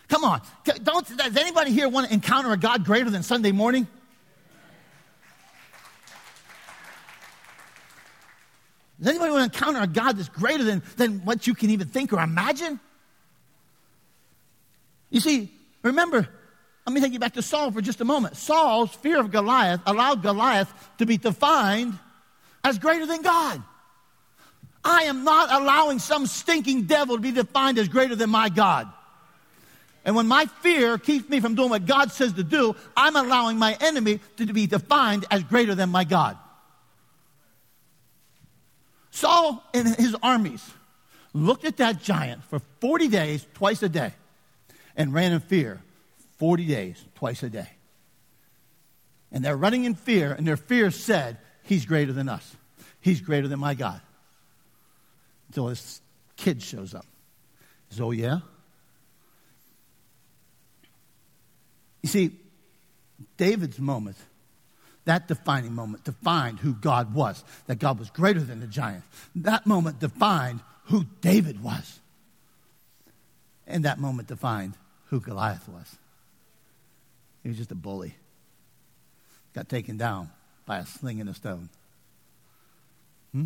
[0.09, 0.41] Come on.
[0.83, 3.87] Don't, does anybody here want to encounter a God greater than Sunday morning?
[9.03, 11.89] Does anybody want to encounter a God that's greater than, than what you can even
[11.89, 12.79] think or imagine?
[15.09, 16.25] You see, remember,
[16.87, 18.37] let me take you back to Saul for just a moment.
[18.37, 21.99] Saul's fear of Goliath allowed Goliath to be defined
[22.63, 23.61] as greater than God.
[24.85, 28.87] I am not allowing some stinking devil to be defined as greater than my God.
[30.05, 33.59] And when my fear keeps me from doing what God says to do, I'm allowing
[33.59, 36.37] my enemy to be defined as greater than my God.
[39.13, 40.67] Saul and his armies
[41.33, 44.11] looked at that giant for 40 days, twice a day,
[44.97, 45.81] and ran in fear
[46.39, 47.69] 40 days, twice a day.
[49.31, 52.55] And they're running in fear, and their fear said, He's greater than us.
[53.01, 54.01] He's greater than my God.
[55.49, 56.01] Until this
[56.35, 57.05] kid shows up.
[57.89, 58.39] He says, Oh, yeah?
[62.01, 62.31] You see,
[63.37, 64.17] David's moment,
[65.05, 69.03] that defining moment, defined who God was, that God was greater than the giant.
[69.35, 71.99] That moment defined who David was.
[73.67, 74.75] And that moment defined
[75.07, 75.97] who Goliath was.
[77.43, 78.15] He was just a bully.
[79.53, 80.29] Got taken down
[80.65, 81.69] by a sling and a stone.
[83.33, 83.45] Hmm?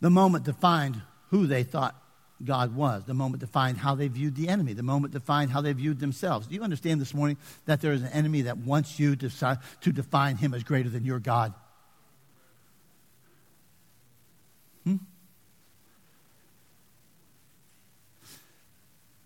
[0.00, 1.94] The moment defined who they thought
[2.44, 3.04] God was.
[3.04, 4.72] The moment defined how they viewed the enemy.
[4.72, 6.46] The moment defined how they viewed themselves.
[6.46, 9.92] Do you understand this morning that there is an enemy that wants you to, to
[9.92, 11.52] define him as greater than your God?
[14.84, 14.96] Hmm?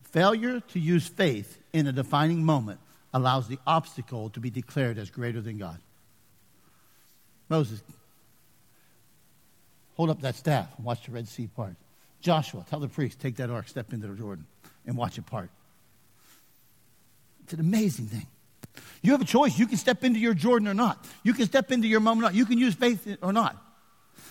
[0.04, 2.80] Failure to use faith in a defining moment
[3.14, 5.78] allows the obstacle to be declared as greater than God.
[7.48, 7.82] Moses,
[9.96, 11.76] hold up that staff and watch the Red Sea part.
[12.22, 14.46] Joshua, tell the priest, take that ark, step into the Jordan,
[14.86, 15.50] and watch it part.
[17.42, 18.26] It's an amazing thing.
[19.02, 19.58] You have a choice.
[19.58, 21.04] You can step into your Jordan or not.
[21.24, 22.34] You can step into your moment or not.
[22.34, 23.56] You can use faith or not.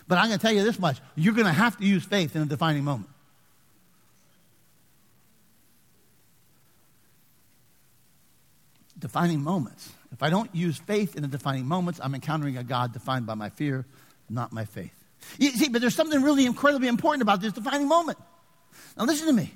[0.08, 2.36] But I'm going to tell you this much you're going to have to use faith
[2.36, 3.10] in a defining moment.
[8.98, 9.92] Defining moments.
[10.14, 13.34] If I don't use faith in the defining moments, I'm encountering a God defined by
[13.34, 13.86] my fear,
[14.30, 15.01] not my faith.
[15.38, 18.18] You see, but there's something really incredibly important about this defining moment.
[18.98, 19.54] Now, listen to me.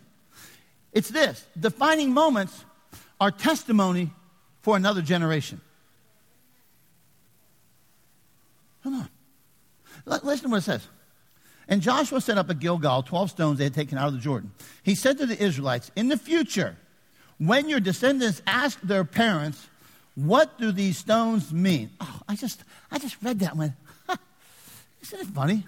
[0.94, 2.64] It's this defining moments
[3.20, 4.12] are testimony
[4.62, 5.62] for another generation.
[8.84, 9.10] Come on.
[10.06, 10.88] Listen to what it says.
[11.68, 14.52] And Joshua set up at Gilgal 12 stones they had taken out of the Jordan.
[14.84, 16.78] He said to the Israelites, In the future,
[17.40, 19.68] when your descendants ask their parents,
[20.14, 21.90] What do these stones mean?
[22.00, 23.76] Oh, I just, I just read that one.
[25.06, 25.64] Isn't it funny?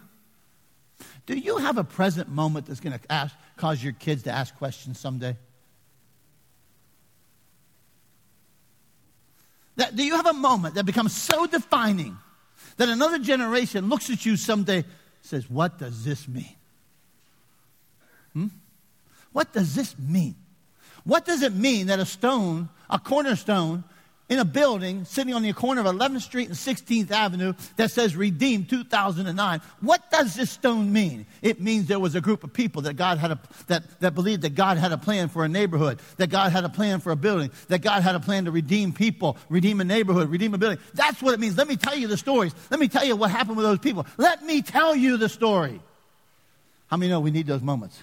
[1.28, 5.00] Do you have a present moment that's going to cause your kids to ask questions
[5.00, 5.36] someday?
[9.76, 12.17] That, do you have a moment that becomes so defining
[12.78, 14.84] that another generation looks at you someday
[15.21, 16.56] says, What does this mean?
[18.34, 18.47] Hmm?
[19.34, 20.34] What does this mean?
[21.04, 23.84] What does it mean that a stone, a cornerstone,
[24.29, 28.15] in a building sitting on the corner of 11th Street and 16th Avenue that says
[28.15, 29.61] Redeemed 2009.
[29.79, 31.25] What does this stone mean?
[31.41, 34.41] It means there was a group of people that God had a, that, that believed
[34.41, 37.15] that God had a plan for a neighborhood, that God had a plan for a
[37.15, 40.79] building, that God had a plan to redeem people, redeem a neighborhood, redeem a building.
[40.93, 41.57] That's what it means.
[41.57, 42.53] Let me tell you the stories.
[42.69, 44.05] Let me tell you what happened with those people.
[44.17, 45.79] Let me tell you the story.
[46.87, 48.01] How many know we need those moments?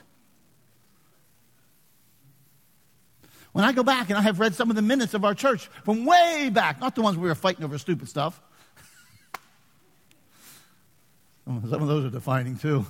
[3.55, 5.69] When I go back and I have read some of the minutes of our church
[5.85, 8.43] from way back, not the ones we were fighting over stupid stuff.
[11.47, 12.85] some of those are defining too.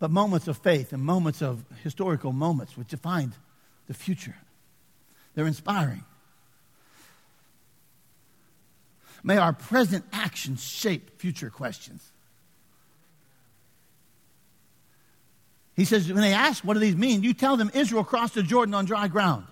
[0.00, 3.34] But moments of faith and moments of historical moments which defined
[3.86, 4.34] the future.
[5.36, 6.04] They're inspiring.
[9.22, 12.10] May our present actions shape future questions.
[15.76, 17.22] He says, when they ask, what do these mean?
[17.22, 19.46] You tell them Israel crossed the Jordan on dry ground.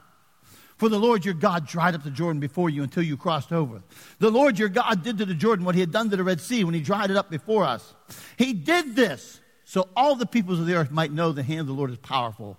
[0.77, 3.83] For the Lord your God dried up the Jordan before you until you crossed over.
[4.19, 6.41] The Lord your God did to the Jordan what he had done to the Red
[6.41, 7.95] Sea when he dried it up before us.
[8.37, 11.67] He did this so all the peoples of the earth might know the hand of
[11.67, 12.59] the Lord is powerful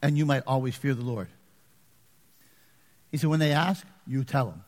[0.00, 1.28] and you might always fear the Lord.
[3.10, 4.64] He said, when they ask, you tell them.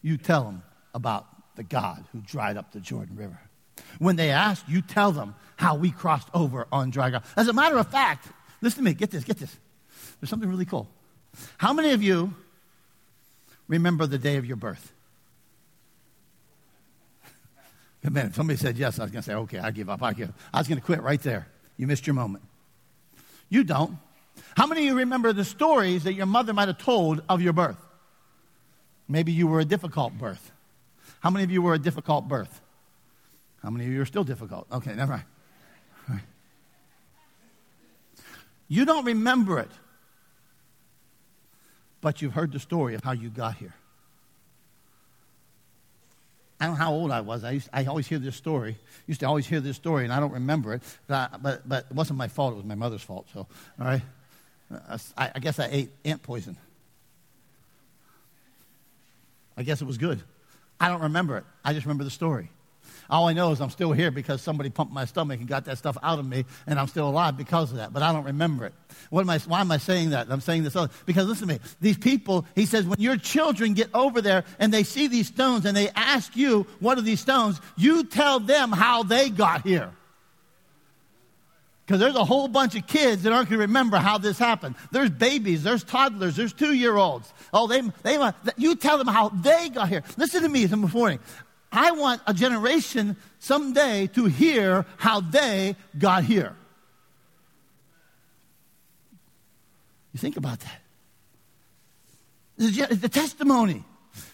[0.00, 0.62] You tell them
[0.94, 1.26] about
[1.56, 3.40] the God who dried up the Jordan River.
[3.98, 7.24] When they ask, you tell them how we crossed over on dry ground.
[7.36, 8.28] As a matter of fact,
[8.62, 9.54] listen to me, get this, get this.
[10.20, 10.88] There's something really cool.
[11.58, 12.32] How many of you
[13.66, 14.92] remember the day of your birth?
[18.08, 20.12] Man, if somebody said yes, I was going to say, okay, I give up, I
[20.12, 20.34] give up.
[20.54, 21.48] I was going to quit right there.
[21.76, 22.44] You missed your moment.
[23.48, 23.98] You don't.
[24.56, 27.52] How many of you remember the stories that your mother might have told of your
[27.52, 27.84] birth?
[29.08, 30.52] Maybe you were a difficult birth.
[31.18, 32.60] How many of you were a difficult birth?
[33.60, 34.68] How many of you are still difficult?
[34.70, 35.24] Okay, never mind.
[38.68, 39.70] You don't remember it,
[42.00, 43.74] but you've heard the story of how you got here.
[46.60, 47.44] I don't know how old I was.
[47.44, 48.76] I, used, I always hear this story.
[49.06, 50.82] Used to always hear this story, and I don't remember it.
[51.06, 52.52] But, I, but, but it wasn't my fault.
[52.52, 53.28] It was my mother's fault.
[53.32, 53.46] So,
[53.80, 54.02] all right.
[55.16, 56.56] I, I guess I ate ant poison.
[59.56, 60.22] I guess it was good.
[60.80, 61.44] I don't remember it.
[61.64, 62.50] I just remember the story.
[63.10, 65.78] All I know is I'm still here because somebody pumped my stomach and got that
[65.78, 67.92] stuff out of me, and I'm still alive because of that.
[67.92, 68.74] But I don't remember it.
[69.08, 70.26] What am I, why am I saying that?
[70.30, 71.60] I'm saying this other, because listen to me.
[71.80, 75.64] These people, he says, when your children get over there and they see these stones
[75.64, 77.60] and they ask you, what are these stones?
[77.78, 79.90] You tell them how they got here.
[81.86, 84.74] Because there's a whole bunch of kids that aren't going to remember how this happened.
[84.92, 87.32] There's babies, there's toddlers, there's two year olds.
[87.54, 88.18] Oh, they, they,
[88.58, 90.02] you tell them how they got here.
[90.18, 91.18] Listen to me this morning.
[91.70, 96.56] I want a generation someday to hear how they got here.
[100.12, 100.80] You think about that.
[102.56, 103.84] The testimony.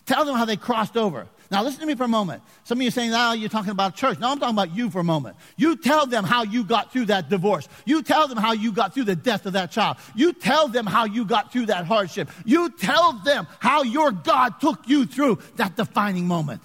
[0.06, 1.26] Tell them how they crossed over.
[1.50, 2.42] Now, listen to me for a moment.
[2.64, 4.18] Some of you are saying, oh, you're talking about church.
[4.18, 5.36] No, I'm talking about you for a moment.
[5.56, 7.68] You tell them how you got through that divorce.
[7.84, 9.98] You tell them how you got through the death of that child.
[10.14, 12.30] You tell them how you got through that hardship.
[12.44, 16.62] You tell them how your God took you through that defining moment.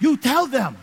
[0.00, 0.76] You tell them.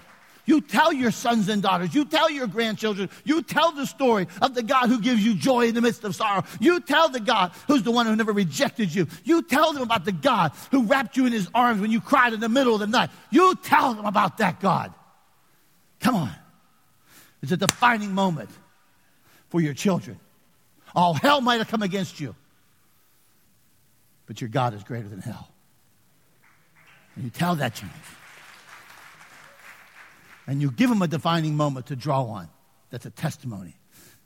[0.45, 1.93] You tell your sons and daughters.
[1.93, 3.09] You tell your grandchildren.
[3.23, 6.15] You tell the story of the God who gives you joy in the midst of
[6.15, 6.43] sorrow.
[6.59, 9.07] You tell the God who's the one who never rejected you.
[9.23, 12.33] You tell them about the God who wrapped you in his arms when you cried
[12.33, 13.11] in the middle of the night.
[13.29, 14.93] You tell them about that God.
[15.99, 16.31] Come on.
[17.43, 18.49] It's a defining moment
[19.49, 20.19] for your children.
[20.95, 22.35] All hell might have come against you,
[24.25, 25.49] but your God is greater than hell.
[27.15, 27.91] And you tell that to me
[30.47, 32.49] and you give them a defining moment to draw on.
[32.89, 33.75] That's a testimony.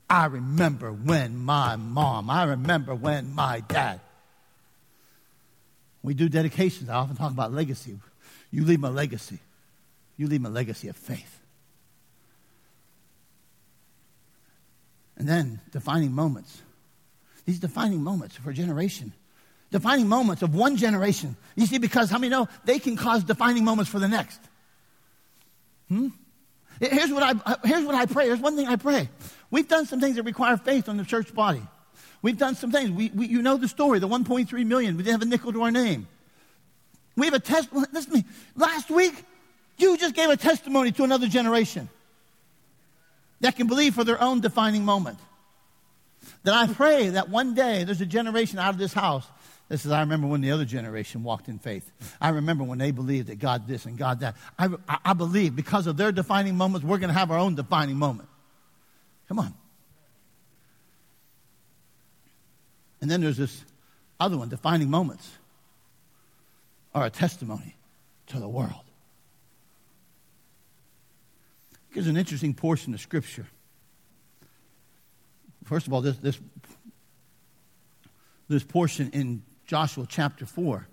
[0.10, 4.02] I remember when my mom, I remember when my dad.
[6.04, 6.90] We do dedications.
[6.90, 7.98] I often talk about legacy.
[8.52, 9.40] You leave a legacy.
[10.18, 11.40] You leave a legacy of faith.
[15.18, 16.62] And then defining moments.
[17.46, 19.14] These defining moments for a generation.
[19.72, 21.36] Defining moments of one generation.
[21.56, 24.40] You see, because how many know they can cause defining moments for the next?
[25.90, 26.08] Hmm?
[26.80, 28.28] Here's what I, here's what I pray.
[28.28, 29.10] There's one thing I pray.
[29.50, 31.62] We've done some things that require faith on the church body.
[32.22, 32.90] We've done some things.
[32.90, 34.98] We, we, you know the story, the 1.3 million.
[34.98, 36.08] We didn't have a nickel to our name.
[37.16, 37.72] We have a test.
[37.72, 38.26] Listen to me.
[38.56, 39.14] Last week,
[39.78, 41.90] you just gave a testimony to another generation
[43.42, 45.20] that can believe for their own defining moment.
[46.44, 49.28] That I pray that one day there's a generation out of this house
[49.68, 51.92] this is, I remember when the other generation walked in faith.
[52.22, 54.36] I remember when they believed that God this and God that.
[54.60, 54.70] I,
[55.04, 58.30] I, believe because of their defining moments, we're going to have our own defining moment.
[59.28, 59.56] Come on.
[63.02, 63.64] And then there's this
[64.20, 65.30] other one, defining moments
[66.94, 67.76] are a testimony
[68.28, 68.84] to the world.
[71.90, 73.48] Here's an interesting portion of Scripture.
[75.64, 76.40] First of all, this, this,
[78.48, 80.88] this portion in Joshua chapter 4.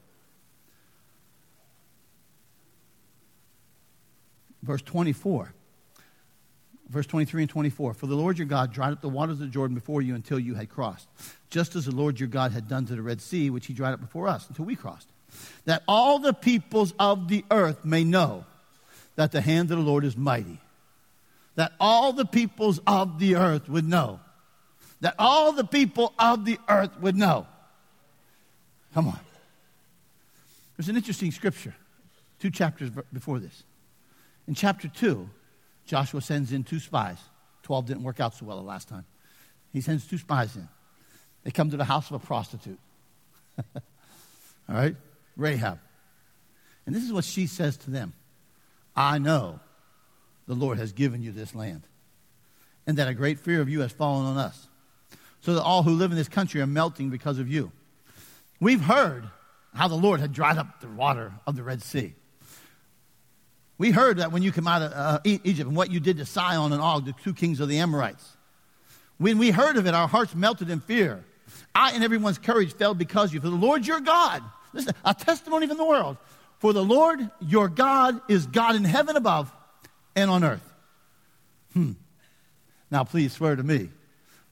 [4.63, 5.53] Verse 24.
[6.89, 7.95] Verse 23 and 24.
[7.95, 10.39] For the Lord your God dried up the waters of the Jordan before you until
[10.39, 11.09] you had crossed,
[11.51, 13.95] just as the Lord your God had done to the Red Sea, which he dried
[13.95, 15.09] up before us until we crossed.
[15.65, 18.45] That all the peoples of the earth may know
[19.17, 20.61] that the hand of the Lord is mighty.
[21.55, 24.21] That all the peoples of the earth would know.
[25.01, 27.47] That all the people of the earth would know
[28.95, 29.19] Come on.
[30.77, 31.75] There's an interesting scripture,
[32.39, 33.63] two chapters before this.
[34.49, 35.29] In chapter 2,
[35.87, 37.19] Joshua sends in two spies.
[37.63, 39.05] 12 didn't work out so well the last time.
[39.73, 40.69] He sends two spies in.
[41.45, 42.79] They come to the house of a prostitute.
[43.75, 43.83] All
[44.69, 44.97] right?
[45.37, 45.79] Rahab.
[46.87, 48.13] And this is what she says to them
[48.95, 49.61] I know
[50.47, 51.83] the Lord has given you this land,
[52.87, 54.69] and that a great fear of you has fallen on us,
[55.41, 57.73] so that all who live in this country are melting because of you.
[58.63, 59.29] We've heard
[59.75, 62.15] how the Lord had dried up the water of the Red Sea.
[63.77, 66.25] We heard that when you came out of uh, Egypt and what you did to
[66.25, 68.37] Sihon and Og, the two kings of the Amorites.
[69.19, 71.25] When we heard of it, our hearts melted in fear.
[71.75, 73.41] I and everyone's courage fell because you.
[73.41, 76.17] For the Lord your God, listen, a testimony from the world.
[76.61, 79.53] For the Lord your God is God in heaven above
[80.15, 80.73] and on earth.
[81.73, 81.95] Hmm.
[82.93, 83.89] Now please swear to me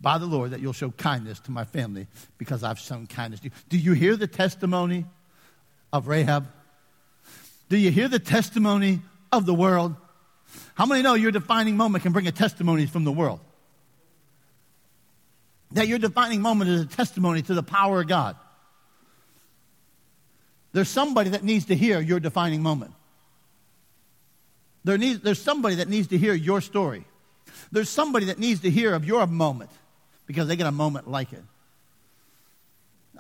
[0.00, 2.06] by the Lord that you'll show kindness to my family
[2.38, 3.52] because I've shown kindness to you.
[3.68, 5.04] Do you hear the testimony
[5.92, 6.48] of Rahab?
[7.68, 9.94] Do you hear the testimony of the world?
[10.74, 13.40] How many know your defining moment can bring a testimony from the world?
[15.72, 18.36] That your defining moment is a testimony to the power of God.
[20.72, 22.92] There's somebody that needs to hear your defining moment.
[24.82, 27.04] There needs, there's somebody that needs to hear your story.
[27.70, 29.70] There's somebody that needs to hear of your moment
[30.30, 31.42] because they get a moment like it.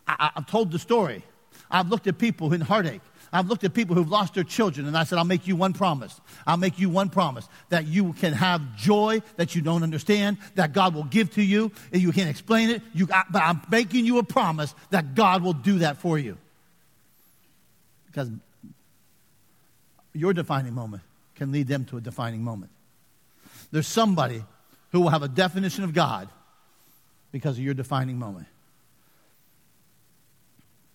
[0.06, 1.24] I, have told the story.
[1.68, 3.00] I've looked at people in heartache.
[3.32, 5.72] I've looked at people who've lost their children, and I said, I'll make you one
[5.72, 6.20] promise.
[6.46, 10.72] I'll make you one promise that you can have joy that you don't understand, that
[10.72, 12.80] God will give to you, and you can't explain it.
[12.94, 16.38] You, but I'm making you a promise that God will do that for you.
[18.06, 18.30] Because
[20.14, 21.02] your defining moment
[21.34, 22.70] can lead them to a defining moment.
[23.72, 24.44] There's somebody
[24.92, 26.28] who will have a definition of God
[27.32, 28.46] because of your defining moment.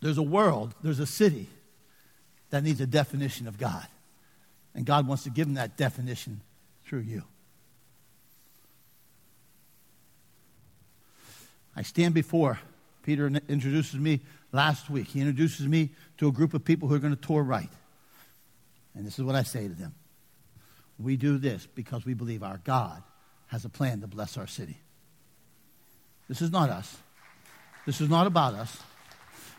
[0.02, 1.48] There's a world, there's a city
[2.50, 3.88] that needs a definition of God.
[4.74, 6.42] And God wants to give them that definition
[6.86, 7.24] through you.
[11.76, 12.60] I stand before,
[13.04, 14.22] Peter introduces me
[14.52, 15.08] last week.
[15.08, 17.70] He introduces me to a group of people who are going to tour right.
[18.96, 19.94] And this is what I say to them
[20.98, 23.04] We do this because we believe our God
[23.48, 24.78] has a plan to bless our city.
[26.28, 26.98] This is not us.
[27.86, 28.78] This is not about us.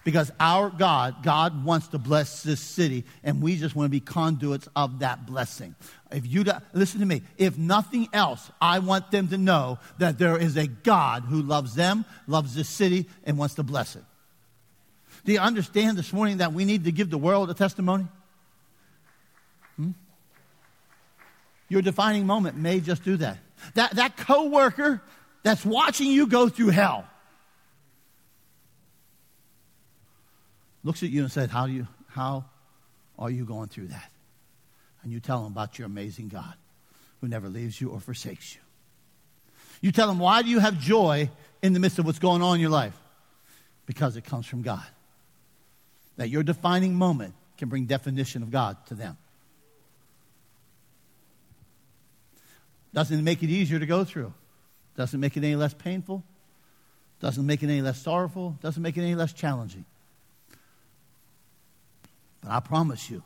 [0.05, 3.99] Because our God, God wants to bless this city, and we just want to be
[3.99, 5.75] conduits of that blessing.
[6.13, 10.39] If you listen to me, if nothing else, I want them to know that there
[10.39, 14.05] is a God who loves them, loves this city, and wants to bless it.
[15.25, 18.07] Do you understand this morning that we need to give the world a testimony?
[19.75, 19.91] Hmm?
[21.69, 23.39] Your defining moment may just do that.
[23.75, 25.03] That, that coworker
[25.47, 27.07] that's watching you go through hell
[30.83, 32.45] looks at you and says, How, you, how
[33.19, 34.11] are you going through that?
[35.03, 36.55] And you tell them about your amazing God
[37.21, 38.61] who never leaves you or forsakes you.
[39.83, 41.29] You tell them, Why do you have joy
[41.63, 42.97] in the midst of what's going on in your life?
[43.85, 44.85] Because it comes from God.
[46.17, 49.17] That your defining moment can bring definition of God to them.
[52.95, 54.33] Doesn't make it easier to go through.
[54.97, 56.25] Doesn't make it any less painful.
[57.21, 58.57] Doesn't make it any less sorrowful.
[58.63, 59.85] Doesn't make it any less challenging.
[62.43, 63.23] But I promise you,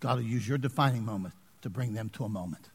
[0.00, 2.68] God will use your defining moment to bring them to a moment.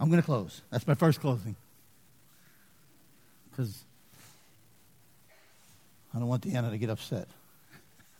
[0.00, 0.62] I'm going to close.
[0.70, 1.56] That's my first closing.
[3.50, 3.82] Because
[6.14, 7.28] I don't want Deanna to get upset.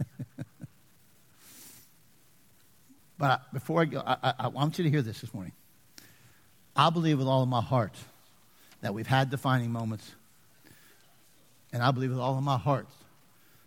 [3.19, 5.53] but before I go, I, I, I want you to hear this this morning.
[6.77, 7.95] I believe with all of my heart
[8.81, 10.13] that we've had defining moments
[11.73, 12.89] and I believe with all of my heart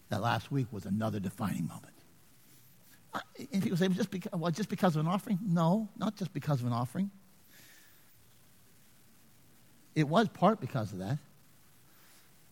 [0.10, 1.94] that last week was another defining moment.
[3.52, 5.40] And people say, just because, well, just because of an offering?
[5.46, 7.12] No, not just because of an offering.
[9.96, 11.18] It was part because of that,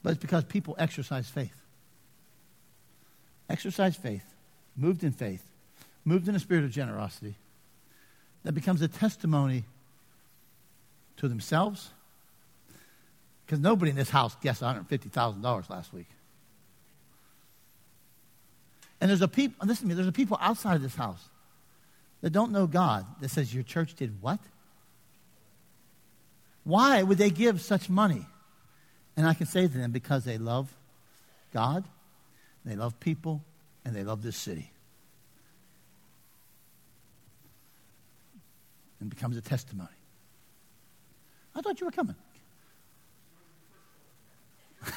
[0.04, 1.56] but it's because people exercise faith.
[3.50, 4.26] Exercise faith,
[4.76, 5.49] moved in faith,
[6.06, 7.36] moved in a spirit of generosity,
[8.44, 9.64] that becomes a testimony
[11.18, 11.90] to themselves
[13.46, 16.08] because nobody in this house guessed $150,000 last week.
[19.02, 21.30] And there's a people, listen to me, there's a people outside of this house
[22.22, 24.40] that don't know God that says, Your church did what?
[26.64, 28.26] Why would they give such money?
[29.18, 30.72] And I can say to them, because they love
[31.54, 31.84] God,
[32.64, 33.42] they love people,
[33.84, 34.72] and they love this city.
[39.00, 39.90] And becomes a testimony.
[41.56, 42.16] I thought you were coming.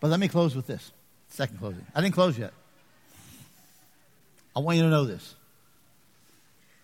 [0.00, 0.90] But let me close with this.
[1.28, 1.86] Second closing.
[1.94, 2.52] I didn't close yet.
[4.54, 5.36] I want you to know this.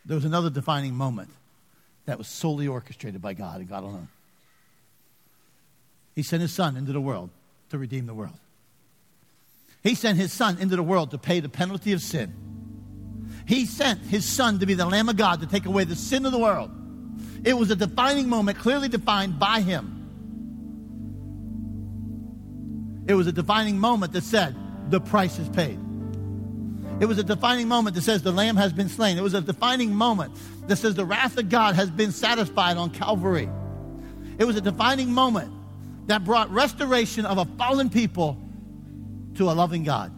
[0.07, 1.29] There was another defining moment
[2.09, 4.09] that was solely orchestrated by God and God alone.
[6.15, 7.29] He sent his son into the world
[7.69, 8.39] to redeem the world.
[9.83, 12.33] He sent his son into the world to pay the penalty of sin.
[13.47, 16.25] He sent his son to be the Lamb of God to take away the sin
[16.25, 16.71] of the world.
[17.45, 19.95] It was a defining moment, clearly defined by him.
[23.07, 24.57] It was a defining moment that said,
[24.89, 25.79] the price is paid.
[27.01, 29.18] It was a defining moment that says the lamb has been slain.
[29.18, 30.32] It was a defining moment
[30.66, 33.49] that says the wrath of God has been satisfied on Calvary.
[34.38, 35.53] It was a defining moment
[36.07, 38.36] that brought restoration of a fallen people
[39.34, 40.12] to a loving God.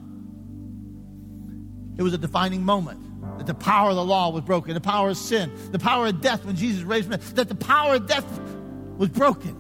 [1.99, 2.99] It was a defining moment
[3.37, 6.21] that the power of the law was broken, the power of sin, the power of
[6.23, 8.27] death when Jesus raised from that the power of death
[8.97, 9.57] was broken.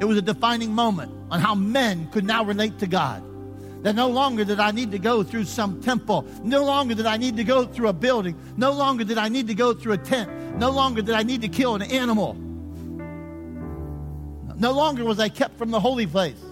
[0.00, 3.22] It was a defining moment on how men could now relate to God.
[3.82, 6.26] That no longer did I need to go through some temple.
[6.42, 8.36] No longer did I need to go through a building.
[8.56, 10.30] No longer did I need to go through a tent.
[10.58, 12.34] No longer did I need to kill an animal.
[14.56, 16.42] No longer was I kept from the holy place.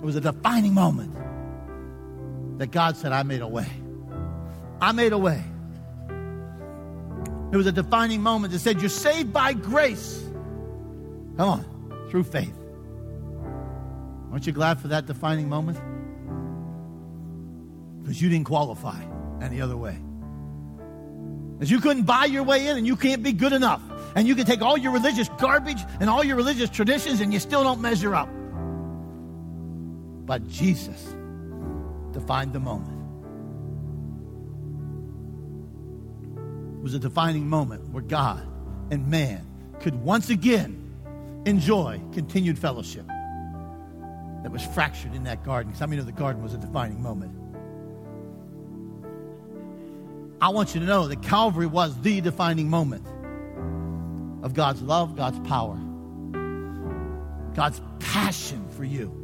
[0.00, 1.14] It was a defining moment
[2.58, 3.68] that God said, I made a way.
[4.80, 5.44] I made a way.
[7.52, 10.22] It was a defining moment that said, You're saved by grace.
[11.36, 12.59] Come on, through faith.
[14.30, 15.78] Aren't you glad for that defining moment?
[18.00, 19.02] Because you didn't qualify
[19.40, 19.98] any other way.
[21.60, 23.82] As you couldn't buy your way in and you can't be good enough.
[24.16, 27.38] And you can take all your religious garbage and all your religious traditions and you
[27.38, 28.28] still don't measure up.
[30.26, 31.14] But Jesus
[32.12, 32.98] defined the moment.
[36.78, 38.46] It was a defining moment where God
[38.90, 39.46] and man
[39.80, 40.76] could once again
[41.44, 43.04] enjoy continued fellowship
[44.42, 45.70] that was fractured in that garden.
[45.70, 47.36] Because I mean, the garden was a defining moment.
[50.40, 53.06] I want you to know that Calvary was the defining moment
[54.42, 55.78] of God's love, God's power,
[57.54, 59.14] God's passion for you.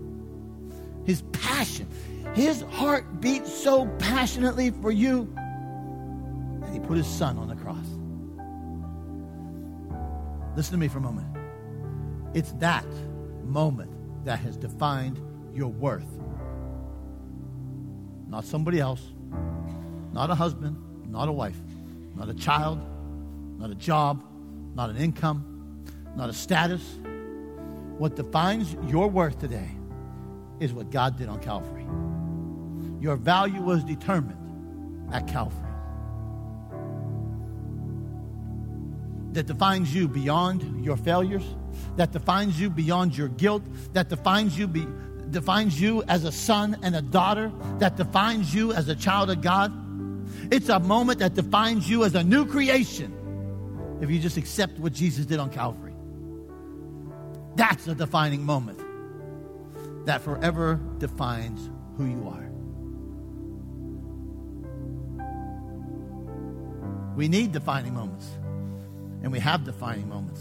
[1.07, 1.89] His passion.
[2.35, 5.33] His heart beat so passionately for you
[6.61, 7.87] that he put his son on the cross.
[10.55, 11.29] Listen to me for a moment.
[12.35, 12.87] It's that
[13.45, 13.96] moment
[14.27, 15.21] that has defined
[15.55, 16.05] your worth.
[18.29, 19.01] Not somebody else,
[20.13, 20.77] not a husband,
[21.09, 21.57] not a wife,
[22.15, 22.81] not a child,
[23.59, 24.23] not a job,
[24.75, 25.85] not an income,
[26.17, 26.83] not a status.
[27.99, 29.71] What defines your worth today
[30.59, 31.87] is what God did on Calvary.
[33.01, 35.66] Your value was determined at Calvary.
[39.37, 41.45] That defines you beyond your failures,
[41.97, 43.63] that defines you beyond your guilt,
[43.93, 44.87] that defines you be,
[45.29, 49.43] defines you as a son and a daughter, that defines you as a child of
[49.43, 49.71] God.
[50.51, 53.13] It's a moment that defines you as a new creation
[54.01, 55.93] if you just accept what Jesus did on Calvary.
[57.57, 58.81] That's a defining moment
[60.07, 61.69] that forever defines
[61.99, 62.47] who you are.
[67.17, 68.31] We need defining moments,
[69.27, 70.41] and we have defining moments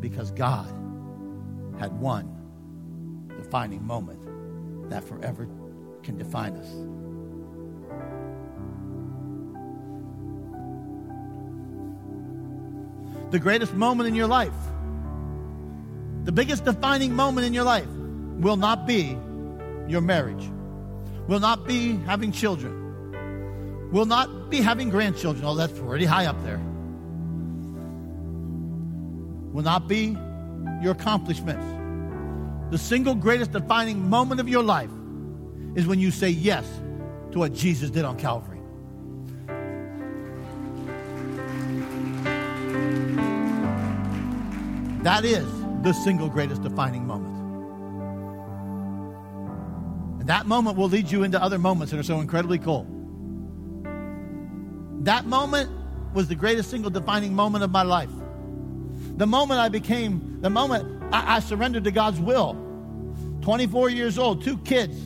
[0.00, 0.66] because God
[1.78, 2.26] had one
[3.36, 5.46] defining moment that forever
[6.02, 6.70] can define us.
[13.30, 14.54] The greatest moment in your life,
[16.24, 17.90] the biggest defining moment in your life,
[18.38, 19.18] will not be
[19.86, 20.50] your marriage,
[21.28, 25.44] will not be having children, will not be having grandchildren.
[25.44, 26.71] Oh, that's pretty high up there.
[29.52, 30.16] Will not be
[30.82, 31.64] your accomplishments.
[32.70, 34.90] The single greatest defining moment of your life
[35.74, 36.66] is when you say yes
[37.32, 38.58] to what Jesus did on Calvary.
[45.02, 45.46] That is
[45.82, 47.32] the single greatest defining moment.
[50.20, 52.86] And that moment will lead you into other moments that are so incredibly cool.
[55.00, 55.68] That moment
[56.14, 58.08] was the greatest single defining moment of my life.
[59.16, 62.56] The moment I became, the moment I, I surrendered to God's will.
[63.42, 64.96] 24 years old, two kids,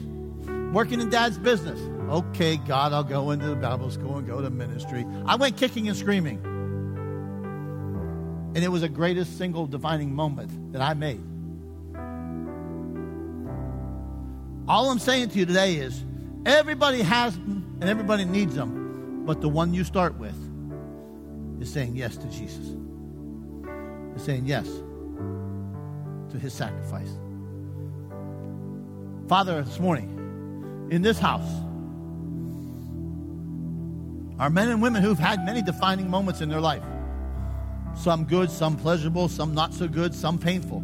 [0.72, 1.80] working in dad's business.
[2.08, 5.04] Okay, God, I'll go into the Bible school and go to ministry.
[5.24, 6.40] I went kicking and screaming.
[8.54, 11.22] And it was the greatest single defining moment that I made.
[14.68, 16.04] All I'm saying to you today is
[16.44, 20.36] everybody has them and everybody needs them, but the one you start with
[21.60, 22.66] is saying yes to Jesus.
[24.16, 24.66] Is saying yes
[26.30, 27.10] to his sacrifice.
[29.28, 31.46] Father, this morning, in this house,
[34.38, 36.82] are men and women who've had many defining moments in their life.
[37.94, 40.82] Some good, some pleasurable, some not so good, some painful.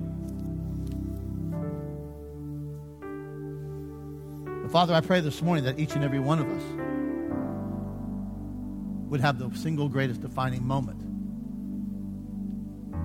[4.70, 6.62] Father, I pray this morning that each and every one of us
[9.10, 11.11] would have the single greatest defining moment,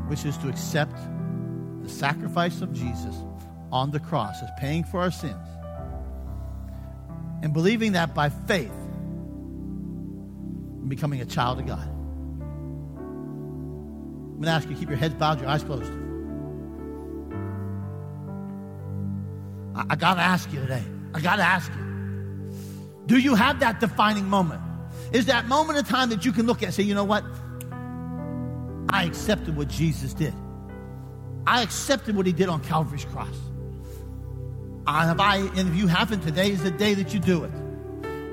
[0.08, 0.96] which is to accept
[1.84, 3.16] the sacrifice of Jesus
[3.72, 5.36] on the cross as paying for our sins,
[7.42, 8.72] and believing that by faith,
[10.82, 11.88] and becoming a child of God.
[14.38, 15.92] I'm going to ask you to keep your heads bowed, your eyes closed.
[19.76, 20.84] I, I got to ask you today.
[21.14, 21.88] I got to ask you
[23.08, 24.62] do you have that defining moment?
[25.14, 27.24] Is that moment of time that you can look at and say, you know what?
[28.90, 30.34] I accepted what Jesus did.
[31.46, 33.36] I accepted what he did on Calvary's cross.
[34.86, 37.44] Uh, and if I and if you haven't, today is the day that you do
[37.44, 37.52] it.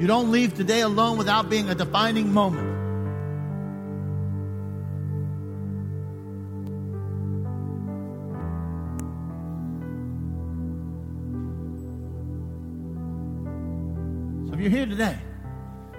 [0.00, 2.72] You don't leave today alone without being a defining moment.
[14.48, 15.18] So if you're here today,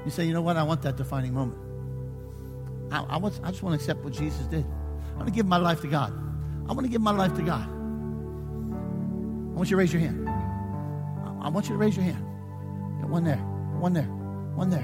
[0.05, 1.64] you say, you know what, I want that defining moment.
[2.95, 4.65] I, I, want, I just want to accept what Jesus did.
[5.13, 6.13] I want to give my life to God.
[6.67, 7.67] I want to give my life to God.
[7.67, 10.29] I want you to raise your hand.
[11.41, 12.23] I, want you to raise your hand.
[13.09, 14.81] One there, one there, one there,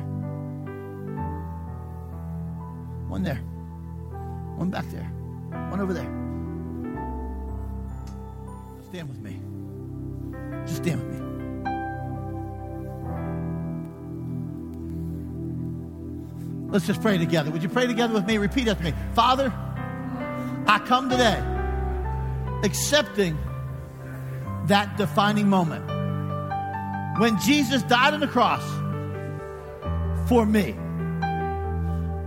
[3.08, 3.42] one there,
[4.58, 5.06] one back there,
[5.70, 6.04] one over there.
[8.90, 9.42] Stand with me.
[10.66, 11.31] Just stand with me.
[16.72, 17.52] Let's just pray together.
[17.52, 18.38] Would you pray together with me?
[18.38, 18.94] Repeat after me.
[19.14, 19.54] Father,
[20.68, 21.42] I come today
[22.64, 23.38] accepting
[24.68, 25.86] that defining moment
[27.20, 28.64] when Jesus died on the cross
[30.30, 30.76] for me.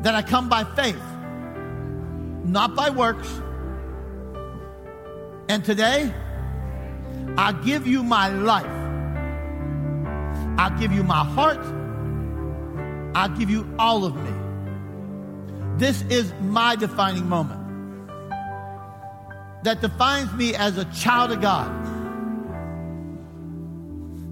[0.03, 1.01] That I come by faith,
[2.45, 3.29] not by works.
[5.49, 6.13] And today,
[7.39, 8.67] I give you my life.
[10.59, 11.84] I give you my heart.
[13.15, 14.31] I give you all of me.
[15.79, 17.61] This is my defining moment
[19.65, 21.69] that defines me as a child of God,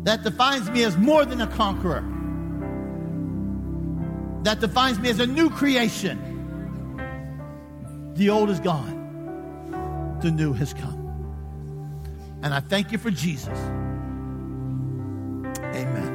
[0.05, 2.05] that defines me as more than a conqueror,
[4.43, 6.28] that defines me as a new creation.
[8.14, 10.99] The old is gone, the new has come.
[12.43, 13.59] And I thank you for Jesus.
[15.59, 16.11] Amen.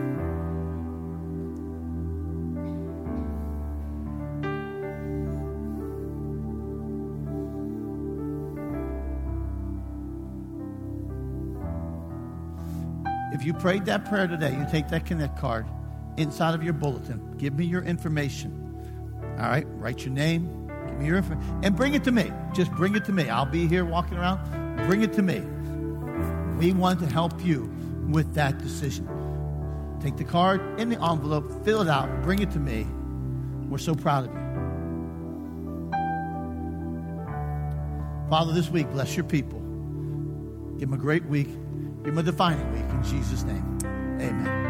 [13.47, 15.65] You prayed that prayer today, you take that Connect card
[16.17, 17.33] inside of your bulletin.
[17.37, 18.51] Give me your information.
[19.39, 22.29] All right, write your name, give me your info, and bring it to me.
[22.53, 23.29] Just bring it to me.
[23.29, 24.85] I'll be here walking around.
[24.85, 25.39] Bring it to me.
[26.57, 27.73] We want to help you
[28.09, 29.07] with that decision.
[30.01, 32.85] Take the card in the envelope, fill it out, bring it to me.
[33.69, 34.41] We're so proud of you.
[38.29, 39.59] Father, this week, bless your people.
[40.79, 41.47] Give them a great week.
[42.07, 42.89] Them a defining week.
[42.89, 43.79] In Jesus' name,
[44.21, 44.66] amen.